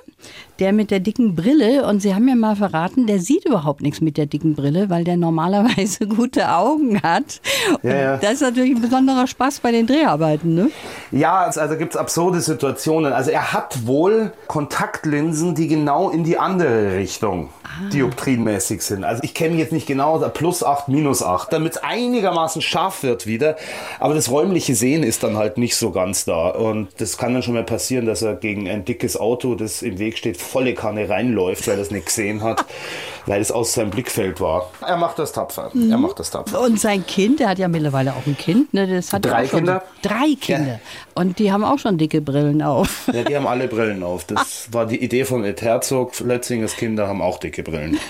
der 0.59 0.71
mit 0.71 0.91
der 0.91 0.99
dicken 0.99 1.35
Brille. 1.35 1.85
Und 1.85 2.01
Sie 2.01 2.13
haben 2.13 2.25
mir 2.25 2.35
mal 2.35 2.55
verraten, 2.55 3.07
der 3.07 3.19
sieht 3.19 3.45
überhaupt 3.45 3.81
nichts 3.81 4.01
mit 4.01 4.17
der 4.17 4.25
dicken 4.25 4.55
Brille, 4.55 4.89
weil 4.89 5.03
der 5.03 5.17
normalerweise 5.17 6.07
gute 6.07 6.49
Augen 6.49 7.01
hat. 7.01 7.41
Ja, 7.81 7.95
ja. 7.95 8.17
Das 8.17 8.33
ist 8.33 8.41
natürlich 8.41 8.75
ein 8.75 8.81
besonderer 8.81 9.27
Spaß 9.27 9.59
bei 9.59 9.71
den 9.71 9.87
Dreharbeiten, 9.87 10.53
ne? 10.53 10.69
Ja, 11.11 11.39
also, 11.41 11.59
also 11.59 11.75
gibt 11.77 11.93
es 11.93 11.99
absurde 11.99 12.39
Situationen. 12.41 13.13
Also 13.13 13.31
er 13.31 13.53
hat 13.53 13.85
wohl 13.85 14.31
Kontaktlinsen, 14.47 15.55
die 15.55 15.67
genau 15.67 16.09
in 16.09 16.23
die 16.23 16.37
andere 16.37 16.95
Richtung 16.95 17.49
ah. 17.63 17.89
dioptrienmäßig 17.91 18.81
sind. 18.81 19.03
Also 19.03 19.21
ich 19.23 19.33
kenne 19.33 19.55
jetzt 19.57 19.73
nicht 19.73 19.87
genau, 19.87 20.19
plus 20.29 20.63
8, 20.63 20.87
minus 20.87 21.23
8, 21.23 21.51
damit 21.51 21.73
es 21.73 21.77
einigermaßen 21.83 22.61
scharf 22.61 23.03
wird 23.03 23.25
wieder. 23.25 23.55
Aber 23.99 24.13
das 24.13 24.29
räumliche 24.29 24.75
Sehen 24.75 25.03
ist 25.03 25.23
dann 25.23 25.37
halt 25.37 25.57
nicht 25.57 25.62
so 25.71 25.91
ganz 25.91 26.25
da. 26.25 26.49
Und 26.49 26.89
das 26.97 27.17
kann 27.17 27.33
dann 27.33 27.43
schon 27.43 27.53
mal 27.53 27.63
passieren, 27.63 28.05
dass 28.05 28.21
er 28.21 28.35
gegen 28.35 28.69
ein 28.69 28.85
dickes 28.85 29.17
Auto, 29.17 29.55
das 29.55 29.81
im 29.81 29.99
Weg 29.99 30.17
steht, 30.17 30.37
volle 30.37 30.73
Kanne 30.73 31.09
reinläuft, 31.09 31.67
weil 31.67 31.75
er 31.75 31.81
es 31.81 31.91
nicht 31.91 32.07
gesehen 32.07 32.43
hat, 32.43 32.65
weil 33.25 33.41
es 33.41 33.51
aus 33.51 33.73
seinem 33.73 33.89
Blickfeld 33.89 34.39
war. 34.41 34.69
Er 34.85 34.97
macht 34.97 35.19
das 35.19 35.31
tapfer. 35.31 35.69
Mhm. 35.73 35.91
Er 35.91 35.97
macht 35.97 36.19
das 36.19 36.31
tapfer. 36.31 36.61
Und 36.61 36.79
sein 36.79 37.05
Kind, 37.05 37.39
der 37.39 37.49
hat 37.49 37.59
ja 37.59 37.67
mittlerweile 37.67 38.13
auch 38.13 38.25
ein 38.25 38.37
Kind. 38.37 38.73
Ne? 38.73 38.87
Das 38.87 39.13
hat 39.13 39.25
drei 39.25 39.47
Kinder. 39.47 39.83
Drei 40.01 40.35
Kinder. 40.39 40.73
Ja. 40.73 40.79
Und 41.15 41.39
die 41.39 41.51
haben 41.51 41.63
auch 41.63 41.79
schon 41.79 41.97
dicke 41.97 42.21
Brillen 42.21 42.61
auf. 42.61 43.09
Ja, 43.13 43.23
die 43.23 43.35
haben 43.35 43.47
alle 43.47 43.67
Brillen 43.67 44.03
auf. 44.03 44.25
Das 44.25 44.69
war 44.71 44.85
die 44.85 45.03
Idee 45.03 45.25
von 45.25 45.43
Ed 45.43 45.61
Herzog. 45.61 46.19
Lötzingers 46.19 46.75
Kinder 46.75 47.07
haben 47.07 47.21
auch 47.21 47.37
dicke 47.39 47.63
Brillen. 47.63 47.97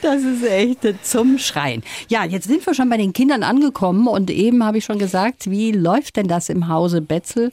Das 0.00 0.22
ist 0.22 0.44
echt 0.44 0.78
zum 1.04 1.38
Schreien. 1.38 1.82
Ja, 2.08 2.24
jetzt 2.24 2.46
sind 2.46 2.64
wir 2.66 2.74
schon 2.74 2.88
bei 2.88 2.96
den 2.96 3.12
Kindern 3.12 3.42
angekommen 3.42 4.06
und 4.06 4.30
eben 4.30 4.64
habe 4.64 4.78
ich 4.78 4.84
schon 4.84 4.98
gesagt, 4.98 5.50
wie 5.50 5.72
läuft 5.72 6.16
denn 6.16 6.28
das 6.28 6.48
im 6.48 6.68
Hause 6.68 7.00
Betzel? 7.00 7.52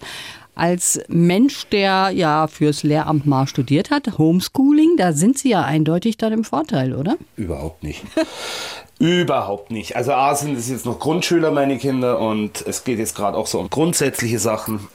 Als 0.59 0.99
Mensch, 1.07 1.67
der 1.69 2.11
ja 2.13 2.47
fürs 2.47 2.83
Lehramt 2.83 3.25
mal 3.25 3.47
studiert 3.47 3.91
hat, 3.91 4.17
Homeschooling, 4.17 4.97
da 4.97 5.13
sind 5.13 5.37
Sie 5.37 5.49
ja 5.49 5.63
eindeutig 5.63 6.17
dann 6.17 6.33
im 6.33 6.43
Vorteil, 6.43 6.93
oder? 6.93 7.17
Überhaupt 7.35 7.83
nicht. 7.83 8.03
Überhaupt 8.99 9.71
nicht. 9.71 9.95
Also 9.95 10.11
A 10.11 10.35
sind 10.35 10.57
es 10.57 10.69
jetzt 10.69 10.85
noch 10.85 10.99
Grundschüler, 10.99 11.51
meine 11.51 11.77
Kinder, 11.77 12.19
und 12.19 12.65
es 12.67 12.83
geht 12.83 12.99
jetzt 12.99 13.15
gerade 13.15 13.37
auch 13.37 13.47
so 13.47 13.59
um 13.59 13.69
grundsätzliche 13.69 14.39
Sachen. 14.39 14.87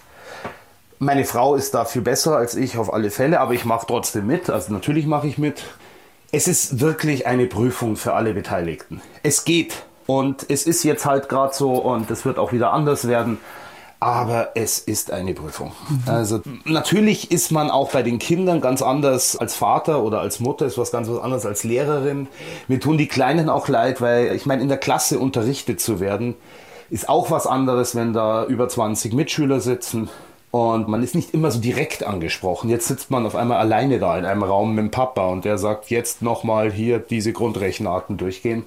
Meine 0.98 1.24
Frau 1.24 1.54
ist 1.54 1.72
da 1.74 1.86
viel 1.86 2.02
besser 2.02 2.36
als 2.36 2.54
ich 2.54 2.76
auf 2.76 2.92
alle 2.92 3.10
Fälle, 3.10 3.40
aber 3.40 3.54
ich 3.54 3.64
mache 3.64 3.86
trotzdem 3.86 4.26
mit. 4.26 4.50
Also 4.50 4.72
natürlich 4.72 5.06
mache 5.06 5.26
ich 5.26 5.38
mit. 5.38 5.62
Es 6.32 6.48
ist 6.48 6.80
wirklich 6.80 7.26
eine 7.26 7.46
Prüfung 7.46 7.96
für 7.96 8.12
alle 8.12 8.34
Beteiligten. 8.34 9.00
Es 9.22 9.44
geht. 9.44 9.84
Und 10.06 10.44
es 10.50 10.66
ist 10.66 10.84
jetzt 10.84 11.06
halt 11.06 11.30
gerade 11.30 11.54
so 11.54 11.72
und 11.72 12.10
es 12.10 12.26
wird 12.26 12.38
auch 12.38 12.52
wieder 12.52 12.74
anders 12.74 13.08
werden 13.08 13.38
aber 14.04 14.50
es 14.54 14.78
ist 14.78 15.10
eine 15.10 15.32
Prüfung. 15.32 15.72
Also 16.04 16.42
natürlich 16.66 17.30
ist 17.30 17.50
man 17.50 17.70
auch 17.70 17.90
bei 17.90 18.02
den 18.02 18.18
Kindern 18.18 18.60
ganz 18.60 18.82
anders 18.82 19.34
als 19.34 19.54
Vater 19.54 20.02
oder 20.02 20.20
als 20.20 20.40
Mutter, 20.40 20.66
ist 20.66 20.76
was 20.76 20.92
ganz 20.92 21.08
was 21.08 21.20
anderes 21.20 21.46
als 21.46 21.64
Lehrerin. 21.64 22.28
Mir 22.68 22.80
tun 22.80 22.98
die 22.98 23.08
Kleinen 23.08 23.48
auch 23.48 23.66
leid, 23.66 24.02
weil 24.02 24.36
ich 24.36 24.44
meine, 24.44 24.60
in 24.60 24.68
der 24.68 24.76
Klasse 24.76 25.18
unterrichtet 25.18 25.80
zu 25.80 26.00
werden, 26.00 26.34
ist 26.90 27.08
auch 27.08 27.30
was 27.30 27.46
anderes, 27.46 27.94
wenn 27.94 28.12
da 28.12 28.44
über 28.44 28.68
20 28.68 29.14
Mitschüler 29.14 29.60
sitzen. 29.60 30.10
Und 30.50 30.86
man 30.86 31.02
ist 31.02 31.14
nicht 31.14 31.32
immer 31.32 31.50
so 31.50 31.58
direkt 31.58 32.04
angesprochen. 32.04 32.68
Jetzt 32.68 32.88
sitzt 32.88 33.10
man 33.10 33.24
auf 33.24 33.34
einmal 33.34 33.56
alleine 33.56 33.98
da 33.98 34.18
in 34.18 34.26
einem 34.26 34.42
Raum 34.42 34.74
mit 34.74 34.82
dem 34.82 34.90
Papa 34.90 35.28
und 35.28 35.46
der 35.46 35.56
sagt, 35.56 35.88
jetzt 35.88 36.20
nochmal 36.20 36.70
hier 36.70 36.98
diese 36.98 37.32
Grundrechenarten 37.32 38.18
durchgehen 38.18 38.66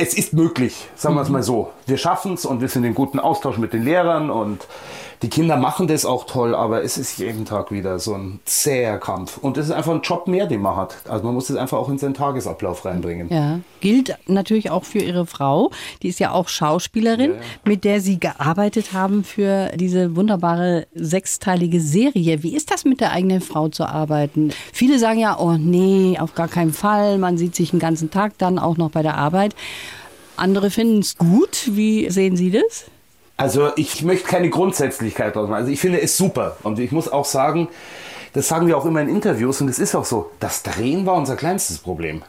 es 0.00 0.14
ist 0.14 0.32
möglich, 0.32 0.88
sagen 0.96 1.14
wir 1.14 1.20
es 1.20 1.28
mal 1.28 1.42
so. 1.42 1.72
Wir 1.86 1.98
schaffen 1.98 2.32
es 2.32 2.46
und 2.46 2.62
wir 2.62 2.68
sind 2.68 2.84
in 2.84 2.94
guten 2.94 3.20
Austausch 3.20 3.58
mit 3.58 3.74
den 3.74 3.84
Lehrern 3.84 4.30
und 4.30 4.66
die 5.22 5.28
Kinder 5.28 5.56
machen 5.56 5.86
das 5.86 6.06
auch 6.06 6.24
toll, 6.24 6.54
aber 6.54 6.82
es 6.82 6.96
ist 6.96 7.18
jeden 7.18 7.44
Tag 7.44 7.70
wieder 7.70 7.98
so 7.98 8.14
ein 8.14 8.40
zäher 8.46 8.98
Kampf. 8.98 9.36
Und 9.36 9.58
es 9.58 9.66
ist 9.66 9.72
einfach 9.72 9.92
ein 9.92 10.00
Job 10.00 10.26
mehr, 10.26 10.46
den 10.46 10.62
man 10.62 10.76
hat. 10.76 10.96
Also 11.08 11.24
man 11.24 11.34
muss 11.34 11.50
es 11.50 11.56
einfach 11.56 11.76
auch 11.76 11.90
in 11.90 11.98
seinen 11.98 12.14
Tagesablauf 12.14 12.86
reinbringen. 12.86 13.28
Ja, 13.30 13.60
gilt 13.80 14.16
natürlich 14.26 14.70
auch 14.70 14.84
für 14.84 15.00
Ihre 15.00 15.26
Frau. 15.26 15.70
Die 16.02 16.08
ist 16.08 16.20
ja 16.20 16.32
auch 16.32 16.48
Schauspielerin, 16.48 17.32
ja, 17.32 17.36
ja. 17.36 17.42
mit 17.64 17.84
der 17.84 18.00
Sie 18.00 18.18
gearbeitet 18.18 18.94
haben 18.94 19.22
für 19.22 19.70
diese 19.74 20.16
wunderbare 20.16 20.86
sechsteilige 20.94 21.80
Serie. 21.80 22.42
Wie 22.42 22.56
ist 22.56 22.70
das 22.70 22.86
mit 22.86 23.00
der 23.00 23.12
eigenen 23.12 23.42
Frau 23.42 23.68
zu 23.68 23.84
arbeiten? 23.84 24.52
Viele 24.72 24.98
sagen 24.98 25.18
ja, 25.18 25.38
oh 25.38 25.52
nee, 25.58 26.18
auf 26.18 26.34
gar 26.34 26.48
keinen 26.48 26.72
Fall. 26.72 27.18
Man 27.18 27.36
sieht 27.36 27.54
sich 27.54 27.72
den 27.72 27.80
ganzen 27.80 28.10
Tag 28.10 28.38
dann 28.38 28.58
auch 28.58 28.78
noch 28.78 28.90
bei 28.90 29.02
der 29.02 29.18
Arbeit. 29.18 29.54
Andere 30.36 30.70
finden 30.70 31.00
es 31.00 31.18
gut. 31.18 31.68
Wie 31.72 32.08
sehen 32.08 32.36
Sie 32.36 32.50
das? 32.50 32.86
Also 33.40 33.70
ich 33.76 34.02
möchte 34.02 34.28
keine 34.28 34.50
Grundsätzlichkeit 34.50 35.34
draus 35.34 35.48
machen. 35.48 35.60
Also 35.60 35.72
ich 35.72 35.80
finde 35.80 36.02
es 36.02 36.14
super. 36.14 36.58
Und 36.62 36.78
ich 36.78 36.92
muss 36.92 37.10
auch 37.10 37.24
sagen, 37.24 37.68
das 38.34 38.48
sagen 38.48 38.66
wir 38.66 38.76
auch 38.76 38.84
immer 38.84 39.00
in 39.00 39.08
Interviews 39.08 39.62
und 39.62 39.68
es 39.68 39.78
ist 39.78 39.94
auch 39.94 40.04
so, 40.04 40.30
das 40.40 40.62
Drehen 40.62 41.06
war 41.06 41.14
unser 41.14 41.36
kleinstes 41.36 41.78
Problem. 41.78 42.22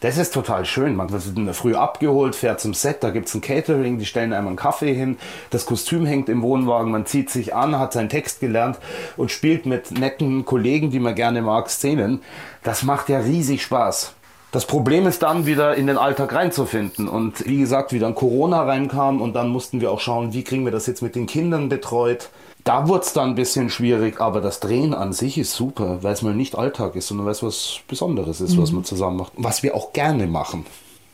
Das 0.00 0.18
ist 0.18 0.34
total 0.34 0.66
schön. 0.66 0.96
Man 0.96 1.12
wird 1.12 1.22
in 1.34 1.46
der 1.46 1.54
Früh 1.54 1.74
abgeholt, 1.74 2.36
fährt 2.36 2.60
zum 2.60 2.74
Set, 2.74 3.02
da 3.02 3.08
gibt 3.08 3.28
es 3.28 3.34
ein 3.34 3.40
Catering, 3.40 3.98
die 3.98 4.04
stellen 4.04 4.34
einem 4.34 4.48
einen 4.48 4.56
Kaffee 4.56 4.92
hin, 4.92 5.16
das 5.48 5.64
Kostüm 5.64 6.04
hängt 6.04 6.28
im 6.28 6.42
Wohnwagen, 6.42 6.92
man 6.92 7.06
zieht 7.06 7.30
sich 7.30 7.54
an, 7.54 7.78
hat 7.78 7.94
seinen 7.94 8.10
Text 8.10 8.40
gelernt 8.40 8.78
und 9.16 9.30
spielt 9.30 9.64
mit 9.64 9.90
netten 9.92 10.44
Kollegen, 10.44 10.90
die 10.90 11.00
man 11.00 11.14
gerne 11.14 11.40
mag, 11.40 11.70
Szenen. 11.70 12.20
Das 12.62 12.82
macht 12.82 13.08
ja 13.08 13.20
riesig 13.20 13.62
Spaß. 13.62 14.12
Das 14.52 14.66
Problem 14.66 15.06
ist 15.06 15.22
dann 15.22 15.46
wieder 15.46 15.76
in 15.76 15.86
den 15.86 15.96
Alltag 15.96 16.34
reinzufinden. 16.34 17.08
Und 17.08 17.46
wie 17.46 17.58
gesagt, 17.58 17.92
wie 17.92 18.00
dann 18.00 18.16
Corona 18.16 18.64
reinkam 18.64 19.20
und 19.20 19.34
dann 19.34 19.48
mussten 19.48 19.80
wir 19.80 19.92
auch 19.92 20.00
schauen, 20.00 20.32
wie 20.32 20.42
kriegen 20.42 20.64
wir 20.64 20.72
das 20.72 20.86
jetzt 20.86 21.02
mit 21.02 21.14
den 21.14 21.26
Kindern 21.26 21.68
betreut. 21.68 22.30
Da 22.64 22.88
wurde 22.88 23.04
es 23.04 23.12
dann 23.12 23.30
ein 23.30 23.34
bisschen 23.36 23.70
schwierig, 23.70 24.20
aber 24.20 24.40
das 24.40 24.60
Drehen 24.60 24.92
an 24.92 25.12
sich 25.12 25.38
ist 25.38 25.54
super, 25.54 26.02
weil 26.02 26.12
es 26.12 26.22
mal 26.22 26.34
nicht 26.34 26.56
Alltag 26.56 26.96
ist, 26.96 27.08
sondern 27.08 27.26
weil 27.26 27.32
es 27.32 27.42
was 27.42 27.80
Besonderes 27.86 28.40
ist, 28.40 28.56
mhm. 28.56 28.62
was 28.62 28.72
man 28.72 28.84
zusammen 28.84 29.16
macht. 29.18 29.32
Was 29.36 29.62
wir 29.62 29.74
auch 29.74 29.92
gerne 29.92 30.26
machen. 30.26 30.66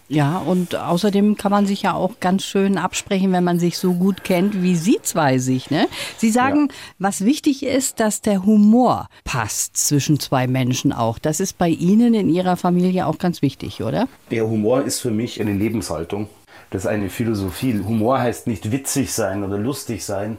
Ja, 0.09 0.39
und 0.39 0.77
außerdem 0.77 1.37
kann 1.37 1.51
man 1.51 1.67
sich 1.67 1.83
ja 1.83 1.95
auch 1.95 2.21
ganz 2.21 2.45
schön 2.45 2.79
absprechen, 2.79 3.33
wenn 3.33 3.43
man 3.43 3.59
sich 3.59 3.77
so 3.77 3.95
gut 3.95 4.23
kennt, 4.23 4.63
wie 4.63 4.77
Sie 4.77 4.99
zwei 5.03 5.39
sich. 5.39 5.71
Ne? 5.71 5.89
Sie 6.17 6.31
sagen, 6.31 6.69
ja. 6.69 6.75
was 6.99 7.25
wichtig 7.25 7.65
ist, 7.65 7.99
dass 7.99 8.21
der 8.21 8.45
Humor 8.45 9.09
passt 9.25 9.77
zwischen 9.77 10.21
zwei 10.21 10.47
Menschen 10.47 10.93
auch. 10.93 11.19
Das 11.19 11.41
ist 11.41 11.59
bei 11.59 11.69
Ihnen 11.69 12.15
in 12.15 12.29
Ihrer 12.29 12.57
Familie 12.57 13.07
auch 13.07 13.19
ganz 13.19 13.43
wichtig, 13.43 13.83
oder? 13.83 14.07
Der 14.31 14.47
Humor 14.47 14.83
ist 14.83 15.01
für 15.01 15.11
mich 15.11 15.41
eine 15.41 15.53
Lebenshaltung. 15.53 16.29
Das 16.71 16.83
ist 16.83 16.89
eine 16.89 17.11
Philosophie. 17.11 17.81
Humor 17.85 18.21
heißt 18.21 18.47
nicht 18.47 18.71
witzig 18.71 19.13
sein 19.13 19.43
oder 19.43 19.59
lustig 19.59 20.05
sein. 20.05 20.37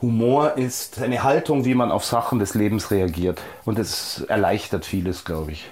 Humor 0.00 0.56
ist 0.56 1.00
eine 1.00 1.24
Haltung, 1.24 1.64
wie 1.64 1.74
man 1.74 1.90
auf 1.90 2.04
Sachen 2.04 2.38
des 2.38 2.54
Lebens 2.54 2.92
reagiert. 2.92 3.40
Und 3.64 3.80
es 3.80 4.24
erleichtert 4.28 4.84
vieles, 4.84 5.24
glaube 5.24 5.52
ich. 5.52 5.68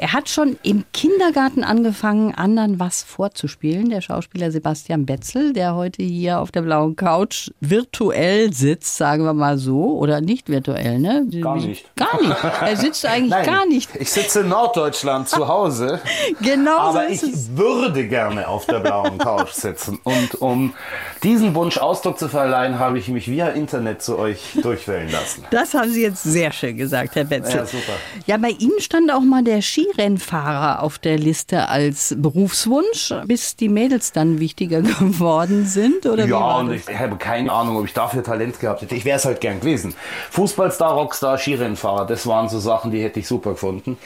Er 0.00 0.14
hat 0.14 0.30
schon 0.30 0.56
im 0.62 0.84
Kindergarten 0.94 1.62
angefangen, 1.62 2.34
anderen 2.34 2.80
was 2.80 3.02
vorzuspielen. 3.02 3.90
Der 3.90 4.00
Schauspieler 4.00 4.50
Sebastian 4.50 5.04
Betzel, 5.04 5.52
der 5.52 5.74
heute 5.74 6.02
hier 6.02 6.40
auf 6.40 6.50
der 6.50 6.62
blauen 6.62 6.96
Couch 6.96 7.50
virtuell 7.60 8.50
sitzt, 8.50 8.96
sagen 8.96 9.24
wir 9.24 9.34
mal 9.34 9.58
so, 9.58 9.98
oder 9.98 10.22
nicht 10.22 10.48
virtuell, 10.48 11.00
ne? 11.00 11.26
Gar 11.42 11.56
nicht. 11.56 11.84
Gar 11.96 12.18
nicht. 12.18 12.34
Er 12.62 12.76
sitzt 12.78 13.04
eigentlich 13.04 13.30
Nein, 13.30 13.44
gar 13.44 13.66
nicht. 13.66 13.90
Ich 13.96 14.10
sitze 14.10 14.40
in 14.40 14.48
Norddeutschland 14.48 15.28
zu 15.28 15.46
Hause. 15.46 16.00
Genau 16.40 16.78
Aber 16.78 17.02
so 17.06 17.12
ich 17.12 17.22
ist 17.22 17.34
es. 17.34 17.56
würde 17.56 18.08
gerne 18.08 18.48
auf 18.48 18.64
der 18.64 18.78
blauen 18.80 19.18
Couch 19.18 19.50
sitzen. 19.50 19.98
Und 20.04 20.36
um 20.40 20.72
diesen 21.22 21.54
Wunsch 21.54 21.76
Ausdruck 21.76 22.18
zu 22.18 22.28
verleihen, 22.28 22.78
habe 22.78 22.98
ich 22.98 23.08
mich 23.08 23.28
via 23.30 23.48
Internet 23.48 24.00
zu 24.02 24.16
euch 24.18 24.40
durchwählen 24.62 25.10
lassen. 25.10 25.44
Das 25.50 25.74
haben 25.74 25.90
Sie 25.90 26.02
jetzt 26.02 26.22
sehr 26.22 26.52
schön 26.52 26.76
gesagt, 26.76 27.16
Herr 27.16 27.24
Betzel. 27.24 27.56
Ja, 27.56 27.66
super. 27.66 27.92
Ja, 28.26 28.36
bei 28.38 28.50
Ihnen 28.50 28.80
stand 28.80 29.12
auch 29.12 29.20
mal 29.20 29.42
der 29.42 29.60
Skirennfahrer 29.92 30.82
auf 30.82 30.98
der 30.98 31.18
Liste 31.18 31.68
als 31.68 32.14
Berufswunsch, 32.18 33.14
bis 33.26 33.56
die 33.56 33.68
Mädels 33.68 34.12
dann 34.12 34.40
wichtiger 34.40 34.82
geworden 34.82 35.66
sind, 35.66 36.06
oder 36.06 36.26
Ja, 36.26 36.58
und 36.58 36.72
ich 36.72 36.98
habe 36.98 37.16
keine 37.16 37.52
Ahnung, 37.52 37.76
ob 37.76 37.84
ich 37.86 37.92
dafür 37.92 38.22
Talent 38.22 38.60
gehabt 38.60 38.82
hätte. 38.82 38.94
Ich 38.94 39.04
wäre 39.04 39.18
es 39.18 39.24
halt 39.24 39.40
gern 39.40 39.60
gewesen. 39.60 39.94
Fußballstar, 40.30 40.92
Rockstar, 40.92 41.38
Skirennfahrer, 41.38 42.06
das 42.06 42.26
waren 42.26 42.48
so 42.48 42.58
Sachen, 42.58 42.90
die 42.90 43.02
hätte 43.02 43.20
ich 43.20 43.26
super 43.26 43.52
gefunden. 43.52 43.98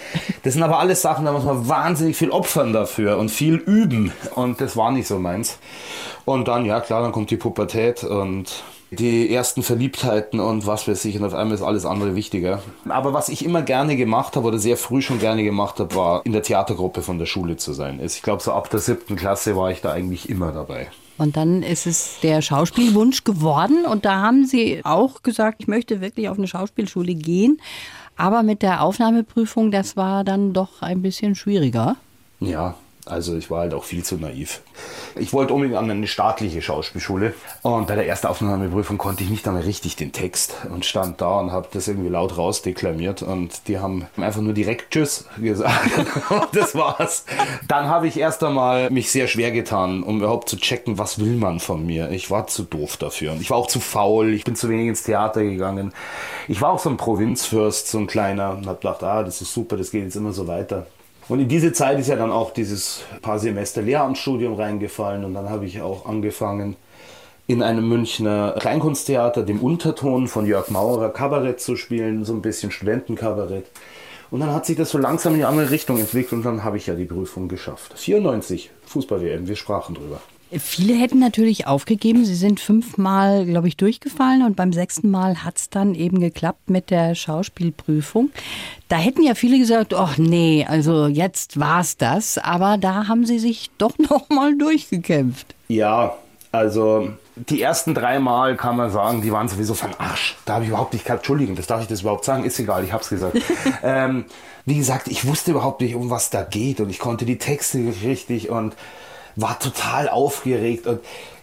Das 0.43 0.55
sind 0.55 0.63
aber 0.63 0.79
alles 0.79 1.03
Sachen, 1.03 1.25
da 1.25 1.33
muss 1.33 1.45
man 1.45 1.69
wahnsinnig 1.69 2.17
viel 2.17 2.31
opfern 2.31 2.73
dafür 2.73 3.19
und 3.19 3.31
viel 3.31 3.55
üben. 3.55 4.13
Und 4.35 4.61
das 4.61 4.77
war 4.77 4.93
nicht 4.93 5.09
so 5.09 5.19
meins. 5.19 5.59
Und 6.25 6.49
dann, 6.49 6.65
ja 6.65 6.81
klar, 6.81 7.03
dann 7.03 7.13
kommt 7.13 7.31
die 7.31 7.37
Pubertät 7.37 8.03
und 8.05 8.65
die 8.95 9.33
ersten 9.33 9.63
Verliebtheiten 9.63 10.41
und 10.41 10.67
was 10.67 10.87
weiß 10.89 11.05
ich. 11.05 11.17
Und 11.17 11.25
auf 11.25 11.35
einmal 11.35 11.55
ist 11.55 11.63
alles 11.63 11.87
andere 11.87 12.15
wichtiger. 12.15 12.63
Aber 12.89 13.13
was 13.13 13.29
ich 13.29 13.45
immer 13.45 13.63
gerne 13.63 13.97
gemacht 13.97 14.37
habe 14.37 14.47
oder 14.47 14.59
sehr 14.59 14.77
früh 14.77 15.03
schon 15.03 15.19
gerne 15.19 15.45
gemacht 15.45 15.81
habe, 15.81 15.95
war 15.95 16.25
in 16.25 16.33
der 16.33 16.43
Theatergruppe 16.43 17.03
von 17.03 17.19
der 17.19 17.27
Schule 17.27 17.57
zu 17.57 17.73
sein. 17.73 18.01
Ich 18.03 18.23
glaube, 18.23 18.43
so 18.43 18.53
ab 18.53 18.71
der 18.71 18.81
siebten 18.81 19.17
Klasse 19.17 19.57
war 19.57 19.71
ich 19.71 19.81
da 19.81 19.93
eigentlich 19.93 20.29
immer 20.29 20.53
dabei. 20.53 20.89
Und 21.17 21.37
dann 21.37 21.63
ist 21.63 21.87
es 21.87 22.19
der 22.23 22.43
Schauspielwunsch 22.43 23.23
geworden 23.23 23.87
und 23.87 24.05
da 24.05 24.21
haben 24.21 24.47
Sie 24.47 24.81
auch 24.85 25.23
gesagt, 25.23 25.59
ich 25.61 25.69
möchte 25.69 26.01
wirklich 26.01 26.29
auf 26.29 26.39
eine 26.39 26.49
Schauspielschule 26.49 27.15
gehen. 27.15 27.61
Aber 28.17 28.43
mit 28.43 28.63
der 28.63 28.83
Aufnahmeprüfung, 28.83 29.71
das 29.71 29.97
war 29.97 30.25
dann 30.25 30.53
doch 30.53 30.83
ein 30.83 31.03
bisschen 31.03 31.35
schwieriger. 31.35 31.97
Ja, 32.41 32.75
also 33.07 33.37
ich 33.37 33.51
war 33.51 33.61
halt 33.61 33.75
auch 33.75 33.85
viel 33.85 34.03
zu 34.03 34.17
naiv. 34.17 34.63
Ich 35.17 35.33
wollte 35.33 35.53
unbedingt 35.53 35.79
an 35.79 35.91
eine 35.91 36.07
staatliche 36.07 36.63
Schauspielschule 36.63 37.35
und 37.63 37.87
bei 37.87 37.95
der 37.95 38.07
ersten 38.07 38.27
Aufnahmeprüfung 38.27 38.99
konnte 38.99 39.23
ich 39.23 39.31
nicht 39.31 39.47
einmal 39.47 39.63
richtig 39.63 39.97
den 39.97 40.13
Text 40.13 40.57
und 40.73 40.85
stand 40.85 41.21
da 41.21 41.39
und 41.41 41.53
habe 41.53 41.69
das 41.73 41.87
irgendwie 41.87 42.09
laut 42.09 42.37
rausdeklamiert 42.37 43.23
und 43.23 43.69
die 43.69 43.79
haben 43.79 44.07
einfach 44.17 44.41
nur 44.41 44.55
direkt 44.55 44.91
Tschüss 44.91 45.27
gesagt 45.39 45.91
das 46.53 46.75
war's. 46.75 47.25
Dann 47.69 47.89
habe 47.89 48.09
ich 48.09 48.19
erst 48.19 48.43
einmal 48.43 48.91
mich 48.91 49.11
sehr 49.11 49.29
schwer 49.29 49.51
getan, 49.53 50.03
um 50.03 50.19
überhaupt 50.19 50.49
zu 50.49 50.57
checken, 50.57 50.99
was 50.99 51.19
will 51.19 51.37
man 51.37 51.61
von 51.61 51.85
mir. 51.85 52.11
Ich 52.11 52.31
war 52.31 52.47
zu 52.47 52.63
doof 52.63 52.97
dafür 52.97 53.33
und 53.33 53.41
ich 53.41 53.51
war 53.51 53.59
auch 53.59 53.67
zu 53.67 53.81
faul, 53.81 54.33
ich 54.33 54.45
bin 54.45 54.57
zu 54.57 54.69
wenig 54.69 54.89
ins 54.89 55.03
Theater 55.03 55.43
gegangen. 55.43 55.93
Ich 56.49 56.61
war 56.61 56.71
auch 56.71 56.79
so 56.79 56.91
ein 56.91 56.97
Provinzfürst, 56.97 57.89
so 57.89 57.99
ein 57.99 58.07
kleiner 58.07 58.53
und 58.53 58.67
habe 58.67 58.79
gedacht, 58.79 59.03
ah, 59.03 59.23
das 59.23 59.41
ist 59.41 59.53
super, 59.53 59.77
das 59.77 59.91
geht 59.91 60.05
jetzt 60.05 60.17
immer 60.17 60.33
so 60.33 60.47
weiter. 60.47 60.87
Und 61.29 61.41
in 61.41 61.49
diese 61.49 61.73
Zeit 61.73 61.99
ist 61.99 62.09
ja 62.09 62.17
dann 62.17 62.31
auch 62.31 62.51
dieses 62.53 63.03
paar 63.23 63.39
Semester 63.39 63.81
Lehramtsstudium 63.81 64.55
reingefallen 64.55 65.25
und 65.25 65.35
dann 65.35 65.49
habe 65.49 65.65
ich 65.65 65.81
auch 65.81 66.07
angefangen, 66.07 66.77
in 67.47 67.63
einem 67.63 67.89
Münchner 67.89 68.55
Kleinkunsttheater, 68.59 69.43
dem 69.43 69.61
Unterton 69.61 70.29
von 70.29 70.47
Jörg 70.47 70.71
Maurer, 70.71 71.11
Kabarett 71.11 71.61
zu 71.61 71.77
spielen, 71.77 72.25
so 72.25 72.33
ein 72.33 72.43
bisschen 72.43 72.71
Studentenkabarett. 72.71 73.67
Und 74.31 74.41
dann 74.41 74.53
hat 74.53 74.67
sich 74.67 74.77
das 74.77 74.91
so 74.91 74.99
langsam 74.99 75.35
in 75.35 75.41
die 75.41 75.45
andere 75.45 75.71
Richtung 75.71 75.99
entwickelt 75.99 76.33
und 76.33 76.45
dann 76.45 76.65
habe 76.65 76.77
ich 76.77 76.87
ja 76.87 76.95
die 76.95 77.05
Prüfung 77.05 77.49
geschafft. 77.49 77.99
94, 77.99 78.71
Fußball-WM, 78.87 79.47
wir 79.47 79.57
sprachen 79.57 79.95
drüber. 79.95 80.21
Viele 80.59 80.95
hätten 80.95 81.19
natürlich 81.19 81.67
aufgegeben. 81.67 82.25
Sie 82.25 82.35
sind 82.35 82.61
fünfmal, 82.61 83.47
glaube 83.47 83.69
ich, 83.69 83.77
durchgefallen 83.77 84.43
und 84.43 84.57
beim 84.57 84.73
sechsten 84.73 85.11
Mal 85.11 85.45
hat 85.45 85.59
es 85.59 85.71
dann 85.71 85.95
eben 85.95 86.21
geklappt 86.21 86.71
mit 86.71 86.91
der 86.91 87.15
Schauspielprüfung. 87.15 88.31
Da 88.89 88.97
hätten 88.97 89.23
ja 89.23 89.35
viele 89.35 89.59
gesagt, 89.59 89.95
ach 89.95 90.19
nee, 90.19 90.67
also 90.69 91.07
jetzt 91.07 91.59
war's 91.59 91.97
das. 91.97 92.39
Aber 92.39 92.79
da 92.79 93.09
haben 93.09 93.27
Sie 93.27 93.39
sich 93.39 93.71
doch 93.79 93.97
noch 93.99 94.29
mal 94.29 94.57
durchgekämpft. 94.57 95.55
Ja, 95.69 96.15
also 96.53 97.09
die 97.37 97.61
ersten 97.61 97.95
drei 97.95 98.21
Mal 98.21 98.57
kann 98.57 98.77
man 98.77 98.91
sagen, 98.91 99.23
die 99.23 99.33
waren 99.33 99.49
sowieso 99.49 99.75
von 99.75 99.91
Arsch. 99.99 100.37
Da 100.45 100.55
habe 100.55 100.65
ich 100.65 100.71
überhaupt 100.71 100.93
nicht 100.93 101.05
gehabt. 101.05 101.21
Entschuldigung, 101.21 101.57
das 101.57 101.67
darf 101.67 101.83
ich 101.83 101.89
das 101.89 102.03
überhaupt 102.03 102.25
sagen? 102.25 102.45
Ist 102.45 102.61
egal, 102.61 102.85
ich 102.85 102.93
habe 102.93 103.03
es 103.03 103.09
gesagt. 103.09 103.39
ähm, 103.83 104.27
wie 104.65 104.77
gesagt, 104.77 105.09
ich 105.09 105.27
wusste 105.27 105.51
überhaupt 105.51 105.81
nicht, 105.81 105.95
um 105.95 106.11
was 106.11 106.31
da 106.31 106.43
geht 106.43 106.81
und 106.81 106.91
ich 106.91 106.99
konnte 106.99 107.25
die 107.25 107.39
Texte 107.39 107.79
nicht 107.79 108.05
richtig 108.05 108.51
und 108.51 108.77
war 109.37 109.59
total 109.59 110.09
aufgeregt 110.09 110.87
und 110.87 111.01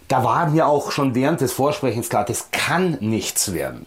da 0.07 0.23
war 0.23 0.47
mir 0.49 0.67
auch 0.67 0.91
schon 0.91 1.15
während 1.15 1.41
des 1.41 1.53
Vorsprechens 1.53 2.09
klar, 2.09 2.25
das 2.25 2.49
kann 2.51 2.97
nichts 2.99 3.53
werden. 3.53 3.85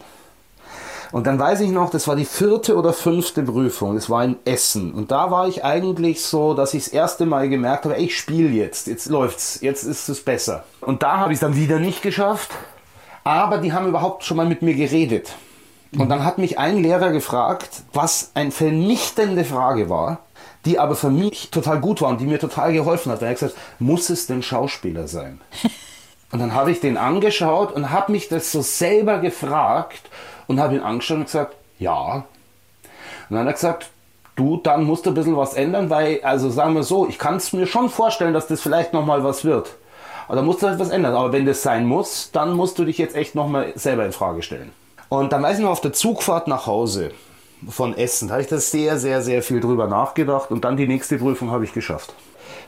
Und 1.11 1.27
dann 1.27 1.39
weiß 1.39 1.61
ich 1.61 1.69
noch, 1.69 1.91
das 1.91 2.07
war 2.07 2.15
die 2.15 2.25
vierte 2.25 2.75
oder 2.75 2.91
fünfte 2.91 3.43
Prüfung, 3.43 3.95
das 3.95 4.09
war 4.09 4.23
in 4.23 4.37
Essen. 4.43 4.93
Und 4.93 5.11
da 5.11 5.31
war 5.31 5.47
ich 5.47 5.63
eigentlich 5.63 6.23
so, 6.23 6.53
dass 6.53 6.73
ich 6.73 6.85
das 6.85 6.93
erste 6.93 7.25
Mal 7.25 7.47
gemerkt 7.47 7.85
habe, 7.85 7.95
ey, 7.95 8.05
ich 8.05 8.17
spiele 8.17 8.49
jetzt, 8.49 8.87
jetzt 8.87 9.07
läuft's, 9.07 9.59
jetzt 9.61 9.83
ist 9.83 10.09
es 10.09 10.21
besser. 10.21 10.63
Und 10.81 11.03
da 11.03 11.17
habe 11.17 11.31
ich 11.31 11.37
es 11.37 11.41
dann 11.41 11.55
wieder 11.55 11.79
nicht 11.79 12.01
geschafft, 12.01 12.49
aber 13.23 13.59
die 13.59 13.71
haben 13.71 13.87
überhaupt 13.87 14.23
schon 14.23 14.37
mal 14.37 14.45
mit 14.47 14.61
mir 14.61 14.73
geredet. 14.73 15.33
Und 15.97 16.09
dann 16.09 16.25
hat 16.25 16.37
mich 16.37 16.59
ein 16.59 16.81
Lehrer 16.81 17.11
gefragt, 17.11 17.83
was 17.93 18.31
eine 18.33 18.51
vernichtende 18.51 19.45
Frage 19.45 19.89
war, 19.89 20.19
die 20.65 20.79
aber 20.79 20.95
für 20.95 21.09
mich 21.09 21.51
total 21.51 21.79
gut 21.79 22.01
war 22.01 22.09
und 22.09 22.19
die 22.19 22.25
mir 22.25 22.39
total 22.39 22.73
geholfen 22.73 23.11
hat. 23.11 23.21
Er 23.21 23.29
hat 23.29 23.39
gesagt, 23.39 23.55
muss 23.79 24.09
es 24.09 24.27
denn 24.27 24.41
Schauspieler 24.41 25.07
sein? 25.07 25.41
Und 26.31 26.39
dann 26.39 26.53
habe 26.53 26.71
ich 26.71 26.81
den 26.81 26.97
angeschaut 26.97 27.71
und 27.71 27.91
habe 27.91 28.11
mich 28.11 28.27
das 28.27 28.51
so 28.51 28.61
selber 28.61 29.19
gefragt 29.19 30.01
und 30.47 30.59
habe 30.59 30.75
ihn 30.75 30.81
angeschaut 30.81 31.19
und 31.19 31.25
gesagt, 31.25 31.55
ja. 31.79 32.15
Und 32.15 32.25
dann 33.29 33.39
hat 33.41 33.47
er 33.47 33.53
gesagt, 33.53 33.89
du, 34.35 34.57
dann 34.57 34.83
musst 34.83 35.05
du 35.05 35.11
ein 35.11 35.13
bisschen 35.13 35.37
was 35.37 35.53
ändern, 35.53 35.89
weil, 35.89 36.19
also 36.23 36.49
sagen 36.49 36.73
wir 36.73 36.83
so, 36.83 37.07
ich 37.07 37.19
kann 37.19 37.37
es 37.37 37.53
mir 37.53 37.67
schon 37.67 37.89
vorstellen, 37.89 38.33
dass 38.33 38.47
das 38.47 38.59
vielleicht 38.59 38.91
nochmal 38.91 39.23
was 39.23 39.45
wird. 39.45 39.75
Aber 40.27 40.35
da 40.35 40.41
musst 40.41 40.61
du 40.61 40.67
halt 40.67 40.79
was 40.79 40.89
ändern. 40.89 41.15
Aber 41.15 41.31
wenn 41.31 41.45
das 41.45 41.61
sein 41.61 41.85
muss, 41.85 42.31
dann 42.31 42.53
musst 42.53 42.79
du 42.79 42.85
dich 42.85 42.97
jetzt 42.97 43.15
echt 43.15 43.35
nochmal 43.35 43.71
selber 43.75 44.05
in 44.05 44.11
Frage 44.11 44.41
stellen. 44.41 44.73
Und 45.09 45.31
dann 45.31 45.43
weiß 45.43 45.59
ich 45.59 45.63
noch, 45.63 45.71
auf 45.71 45.81
der 45.81 45.93
Zugfahrt 45.93 46.47
nach 46.47 46.65
Hause 46.65 47.11
von 47.69 47.97
Essen, 47.97 48.27
da 48.27 48.35
habe 48.35 48.43
ich 48.43 48.49
da 48.49 48.57
sehr, 48.57 48.97
sehr, 48.97 49.21
sehr 49.21 49.41
viel 49.41 49.59
drüber 49.59 49.87
nachgedacht 49.87 50.51
und 50.51 50.63
dann 50.65 50.77
die 50.77 50.87
nächste 50.87 51.17
Prüfung 51.17 51.51
habe 51.51 51.63
ich 51.63 51.73
geschafft. 51.73 52.13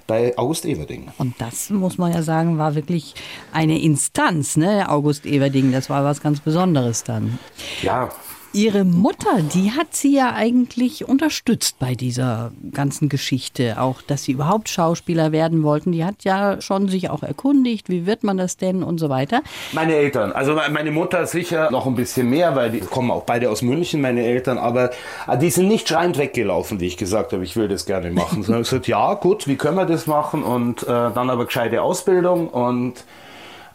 Bei 0.07 0.37
August 0.37 0.65
Everding. 0.65 1.09
Und 1.17 1.35
das 1.39 1.69
muss 1.69 1.97
man 1.97 2.13
ja 2.13 2.21
sagen, 2.21 2.57
war 2.57 2.75
wirklich 2.75 3.13
eine 3.51 3.81
Instanz, 3.81 4.55
ne? 4.55 4.89
August 4.89 5.25
Everding, 5.25 5.71
das 5.71 5.89
war 5.89 6.03
was 6.03 6.21
ganz 6.21 6.39
Besonderes 6.39 7.03
dann. 7.03 7.39
Ja, 7.81 8.09
Ihre 8.57 8.85
Mutter, 8.85 9.43
die 9.53 9.71
hat 9.73 9.93
Sie 9.93 10.15
ja 10.15 10.33
eigentlich 10.33 11.07
unterstützt 11.07 11.77
bei 11.77 11.93
dieser 11.93 12.51
ganzen 12.71 13.07
Geschichte, 13.07 13.79
auch 13.79 14.01
dass 14.01 14.23
Sie 14.23 14.31
überhaupt 14.31 14.67
Schauspieler 14.67 15.31
werden 15.31 15.61
wollten. 15.61 15.91
Die 15.91 16.03
hat 16.03 16.23
ja 16.23 16.59
schon 16.59 16.87
sich 16.87 17.11
auch 17.11 17.21
erkundigt, 17.21 17.87
wie 17.87 18.07
wird 18.07 18.23
man 18.23 18.37
das 18.37 18.57
denn 18.57 18.81
und 18.81 18.97
so 18.97 19.09
weiter. 19.09 19.43
Meine 19.73 19.93
Eltern, 19.93 20.31
also 20.31 20.57
meine 20.71 20.89
Mutter 20.89 21.27
sicher 21.27 21.69
noch 21.69 21.85
ein 21.85 21.93
bisschen 21.93 22.31
mehr, 22.31 22.55
weil 22.55 22.71
die 22.71 22.79
kommen 22.79 23.11
auch 23.11 23.25
beide 23.25 23.51
aus 23.51 23.61
München, 23.61 24.01
meine 24.01 24.25
Eltern, 24.25 24.57
aber 24.57 24.89
äh, 25.27 25.37
die 25.37 25.51
sind 25.51 25.67
nicht 25.67 25.87
schreiend 25.87 26.17
weggelaufen, 26.17 26.79
wie 26.79 26.87
ich 26.87 26.97
gesagt 26.97 27.33
habe, 27.33 27.43
ich 27.43 27.55
will 27.55 27.67
das 27.67 27.85
gerne 27.85 28.09
machen. 28.09 28.41
Sondern 28.43 28.63
gesagt, 28.63 28.87
ja 28.87 29.13
gut, 29.13 29.47
wie 29.47 29.55
können 29.55 29.77
wir 29.77 29.85
das 29.85 30.07
machen 30.07 30.41
und 30.41 30.81
äh, 30.81 30.87
dann 30.87 31.29
aber 31.29 31.45
gescheite 31.45 31.83
Ausbildung 31.83 32.47
und 32.47 33.03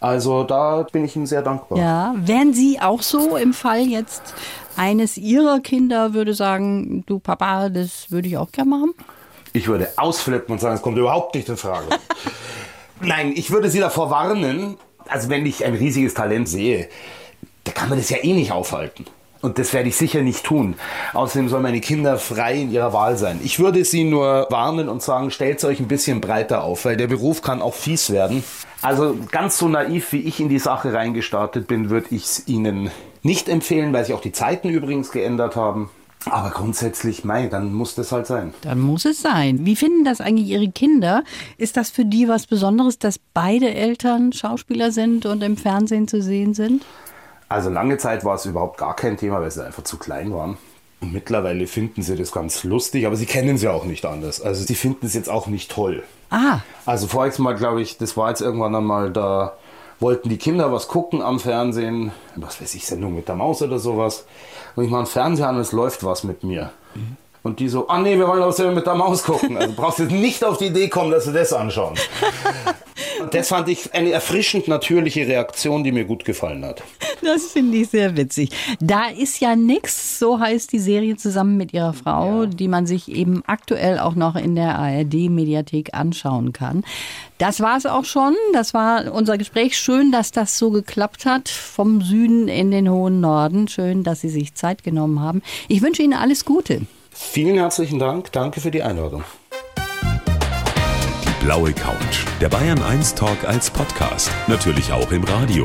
also 0.03 0.43
da 0.43 0.85
bin 0.91 1.05
ich 1.05 1.15
Ihnen 1.15 1.27
sehr 1.27 1.43
dankbar. 1.43 1.79
Ja, 1.79 2.13
wären 2.17 2.53
Sie 2.53 2.81
auch 2.81 3.03
so 3.03 3.37
im 3.37 3.53
Fall 3.53 3.83
jetzt 3.83 4.35
eines 4.77 5.17
Ihrer 5.17 5.61
Kinder 5.61 6.15
würde 6.15 6.35
sagen, 6.35 7.05
du 7.07 7.19
Papa, 7.19 7.69
das 7.69 8.11
würde 8.11 8.29
ich 8.29 8.37
auch 8.37 8.53
gerne 8.53 8.71
machen? 8.71 8.95
Ich 9.53 9.69
würde 9.69 9.91
ausflippen 9.97 10.53
und 10.53 10.61
sagen, 10.61 10.75
es 10.75 10.83
kommt 10.83 10.99
überhaupt 10.99 11.35
nicht 11.35 11.49
in 11.49 11.57
Frage. 11.57 11.87
Nein, 13.01 13.33
ich 13.35 13.51
würde 13.51 13.69
Sie 13.69 13.81
davor 13.81 14.11
warnen, 14.11 14.77
also 15.09 15.29
wenn 15.29 15.45
ich 15.45 15.65
ein 15.65 15.75
riesiges 15.75 16.15
Talent 16.15 16.49
sehe, 16.49 16.89
da 17.65 17.73
kann 17.73 17.89
man 17.89 17.99
das 17.99 18.11
ja 18.11 18.19
eh 18.23 18.33
nicht 18.33 18.53
aufhalten. 18.53 19.07
Und 19.43 19.59
das 19.59 19.73
werde 19.73 19.89
ich 19.89 19.97
sicher 19.97 20.23
nicht 20.23 20.45
tun. 20.45 20.77
Außerdem 21.15 21.49
sollen 21.49 21.65
meine 21.65 21.81
Kinder 21.81 22.17
frei 22.17 22.61
in 22.61 22.71
ihrer 22.71 22.93
Wahl 22.93 23.17
sein. 23.17 23.41
Ich 23.43 23.59
würde 23.59 23.85
sie 23.85 24.05
nur 24.05 24.47
warnen 24.51 24.89
und 24.89 25.03
sagen, 25.03 25.33
stellt 25.33 25.63
euch 25.65 25.81
ein 25.81 25.89
bisschen 25.89 26.21
breiter 26.21 26.63
auf, 26.63 26.85
weil 26.85 26.97
der 26.97 27.09
Beruf 27.09 27.43
kann 27.43 27.61
auch 27.61 27.75
fies 27.75 28.11
werden. 28.11 28.45
Also 28.83 29.17
ganz 29.33 29.59
so 29.59 29.69
naiv, 29.69 30.13
wie 30.13 30.21
ich 30.21 30.39
in 30.39 30.49
die 30.49 30.61
Sache 30.61 30.93
reingestartet 30.93 31.67
bin, 31.67 31.91
würde 31.91 32.07
ich 32.11 32.25
es 32.25 32.47
Ihnen 32.47 32.93
nicht 33.23 33.49
empfehlen, 33.49 33.93
weil 33.93 34.05
sich 34.05 34.15
auch 34.15 34.21
die 34.21 34.33
Zeiten 34.33 34.69
übrigens 34.69 35.11
geändert 35.11 35.57
haben. 35.57 35.91
Aber 36.31 36.51
grundsätzlich, 36.51 37.25
mei, 37.25 37.49
dann 37.49 37.73
muss 37.75 37.97
das 37.97 38.13
halt 38.13 38.27
sein. 38.29 38.55
Dann 38.63 38.79
muss 38.81 39.05
es 39.05 39.21
sein. 39.21 39.67
Wie 39.67 39.75
finden 39.75 40.05
das 40.05 40.21
eigentlich 40.21 40.49
Ihre 40.49 40.69
Kinder? 40.71 41.25
Ist 41.59 41.77
das 41.77 41.91
für 41.91 42.05
die 42.05 42.29
was 42.29 42.47
Besonderes, 42.47 42.99
dass 43.01 43.19
beide 43.19 43.75
Eltern 43.75 44.33
Schauspieler 44.33 44.93
sind 44.93 45.27
und 45.27 45.43
im 45.43 45.57
Fernsehen 45.57 46.07
zu 46.07 46.23
sehen 46.23 46.55
sind? 46.55 46.85
Also 47.49 47.71
lange 47.71 47.99
Zeit 47.99 48.25
war 48.25 48.37
es 48.37 48.47
überhaupt 48.47 48.79
gar 48.79 48.95
kein 48.95 49.17
Thema, 49.17 49.41
weil 49.41 49.51
sie 49.51 49.65
einfach 49.67 49.83
zu 49.83 49.97
klein 49.99 50.33
waren. 50.33 50.59
Und 51.01 51.13
mittlerweile 51.13 51.67
finden 51.67 52.03
sie 52.03 52.15
das 52.15 52.31
ganz 52.31 52.63
lustig, 52.63 53.07
aber 53.07 53.17
sie 53.17 53.27
kennen 53.27 53.59
sie 53.59 53.67
auch 53.67 53.85
nicht 53.85 54.05
anders. 54.07 54.41
Also 54.41 54.63
sie 54.65 54.77
finden 54.77 55.05
es 55.07 55.15
jetzt 55.15 55.29
auch 55.29 55.49
nicht 55.49 55.73
toll. 55.73 56.05
Ah, 56.31 56.61
Also 56.87 57.09
voriges 57.09 57.41
Mal, 57.41 57.57
glaube 57.57 57.83
ich, 57.83 57.99
das 57.99 58.17
war 58.17 58.29
jetzt 58.29 58.41
irgendwann 58.41 58.77
einmal, 58.77 59.11
da 59.11 59.57
wollten 60.03 60.29
die 60.29 60.37
Kinder 60.37 60.73
was 60.73 60.89
gucken 60.89 61.23
am 61.23 61.41
Fernsehen, 61.41 62.13
was 62.37 62.61
weiß 62.61 62.75
ich, 62.75 62.85
Sendung 62.85 63.15
mit 63.15 63.29
der 63.29 63.37
Maus 63.37 63.63
oder 63.63 63.79
sowas. 63.79 64.27
Und 64.77 64.85
ich 64.85 64.91
mache 64.91 65.01
einen 65.01 65.07
Fernseher 65.07 65.49
an 65.49 65.57
und 65.57 65.63
es 65.63 65.73
läuft 65.73 66.05
was 66.05 66.25
mit 66.25 66.45
mir. 66.45 66.73
Und 67.43 67.59
die 67.59 67.69
so, 67.69 67.89
ah 67.89 67.99
nee, 67.99 68.19
wir 68.19 68.29
wollen 68.29 68.43
auch 68.43 68.53
selber 68.53 68.73
mit 68.73 68.87
der 68.87 68.95
Maus 68.95 69.25
gucken. 69.25 69.57
Also 69.57 69.73
brauchst 69.75 69.99
du 69.99 70.03
jetzt 70.05 70.13
nicht 70.13 70.45
auf 70.45 70.59
die 70.59 70.67
Idee 70.67 70.89
kommen, 70.89 71.11
dass 71.11 71.25
sie 71.25 71.33
das 71.33 71.53
anschauen. 71.53 71.95
Und 73.21 73.35
das 73.35 73.49
fand 73.49 73.69
ich 73.69 73.95
eine 73.95 74.11
erfrischend 74.11 74.69
natürliche 74.69 75.27
Reaktion, 75.27 75.85
die 75.85 75.93
mir 75.93 76.05
gut 76.05 76.25
gefallen 76.25 76.65
hat. 76.65 76.83
Das 77.23 77.47
finde 77.47 77.79
ich 77.79 77.91
sehr 77.91 78.17
witzig. 78.17 78.51
Da 78.81 79.07
ist 79.09 79.41
ja 79.41 79.57
nix, 79.57 80.19
so 80.19 80.39
heißt 80.39 80.73
die 80.73 80.79
Serie 80.79 81.17
zusammen 81.17 81.57
mit 81.57 81.73
ihrer 81.73 81.93
Frau, 81.93 82.47
die 82.47 82.69
man 82.69 82.87
sich 82.87 83.11
eben 83.11 83.43
aktuell 83.47 83.99
auch 83.99 84.15
noch 84.15 84.37
in 84.37 84.55
der 84.55 84.79
ARD-Mediathek 84.79 85.95
anschauen 85.95 86.53
kann. 86.53 86.85
Das 87.39 87.61
war 87.61 87.77
es 87.77 87.87
auch 87.87 88.05
schon. 88.05 88.35
Das 88.53 88.75
war 88.75 89.13
unser 89.13 89.39
Gespräch. 89.39 89.77
Schön, 89.77 90.13
dass 90.13 90.31
das 90.31 90.59
so 90.59 90.71
geklappt 90.71 91.27
hat. 91.27 91.49
Vom 91.49 92.01
Süden 92.01 92.49
in 92.49 92.71
den 92.71 92.89
hohen 92.89 93.21
Norden. 93.21 93.69
Schön, 93.69 94.05
dass 94.05 94.21
Sie 94.21 94.29
sich 94.29 94.55
Zeit 94.55 94.85
genommen 94.85 95.21
haben. 95.21 95.43
Ich 95.69 95.83
wünsche 95.83 96.03
Ihnen 96.03 96.15
alles 96.15 96.45
Gute. 96.45 96.83
Vielen 97.11 97.57
herzlichen 97.57 97.99
Dank. 97.99 98.33
Danke 98.33 98.61
für 98.61 98.71
die 98.71 98.83
Einladung. 98.83 99.25
Blaue 101.43 101.73
Couch. 101.73 102.25
Der 102.41 102.49
Bayern 102.49 102.81
1 102.81 103.17
Talk 103.17 103.45
als 103.45 103.69
Podcast. 103.69 104.31
Natürlich 104.47 104.93
auch 104.93 105.11
im 105.11 105.25
Radio. 105.25 105.65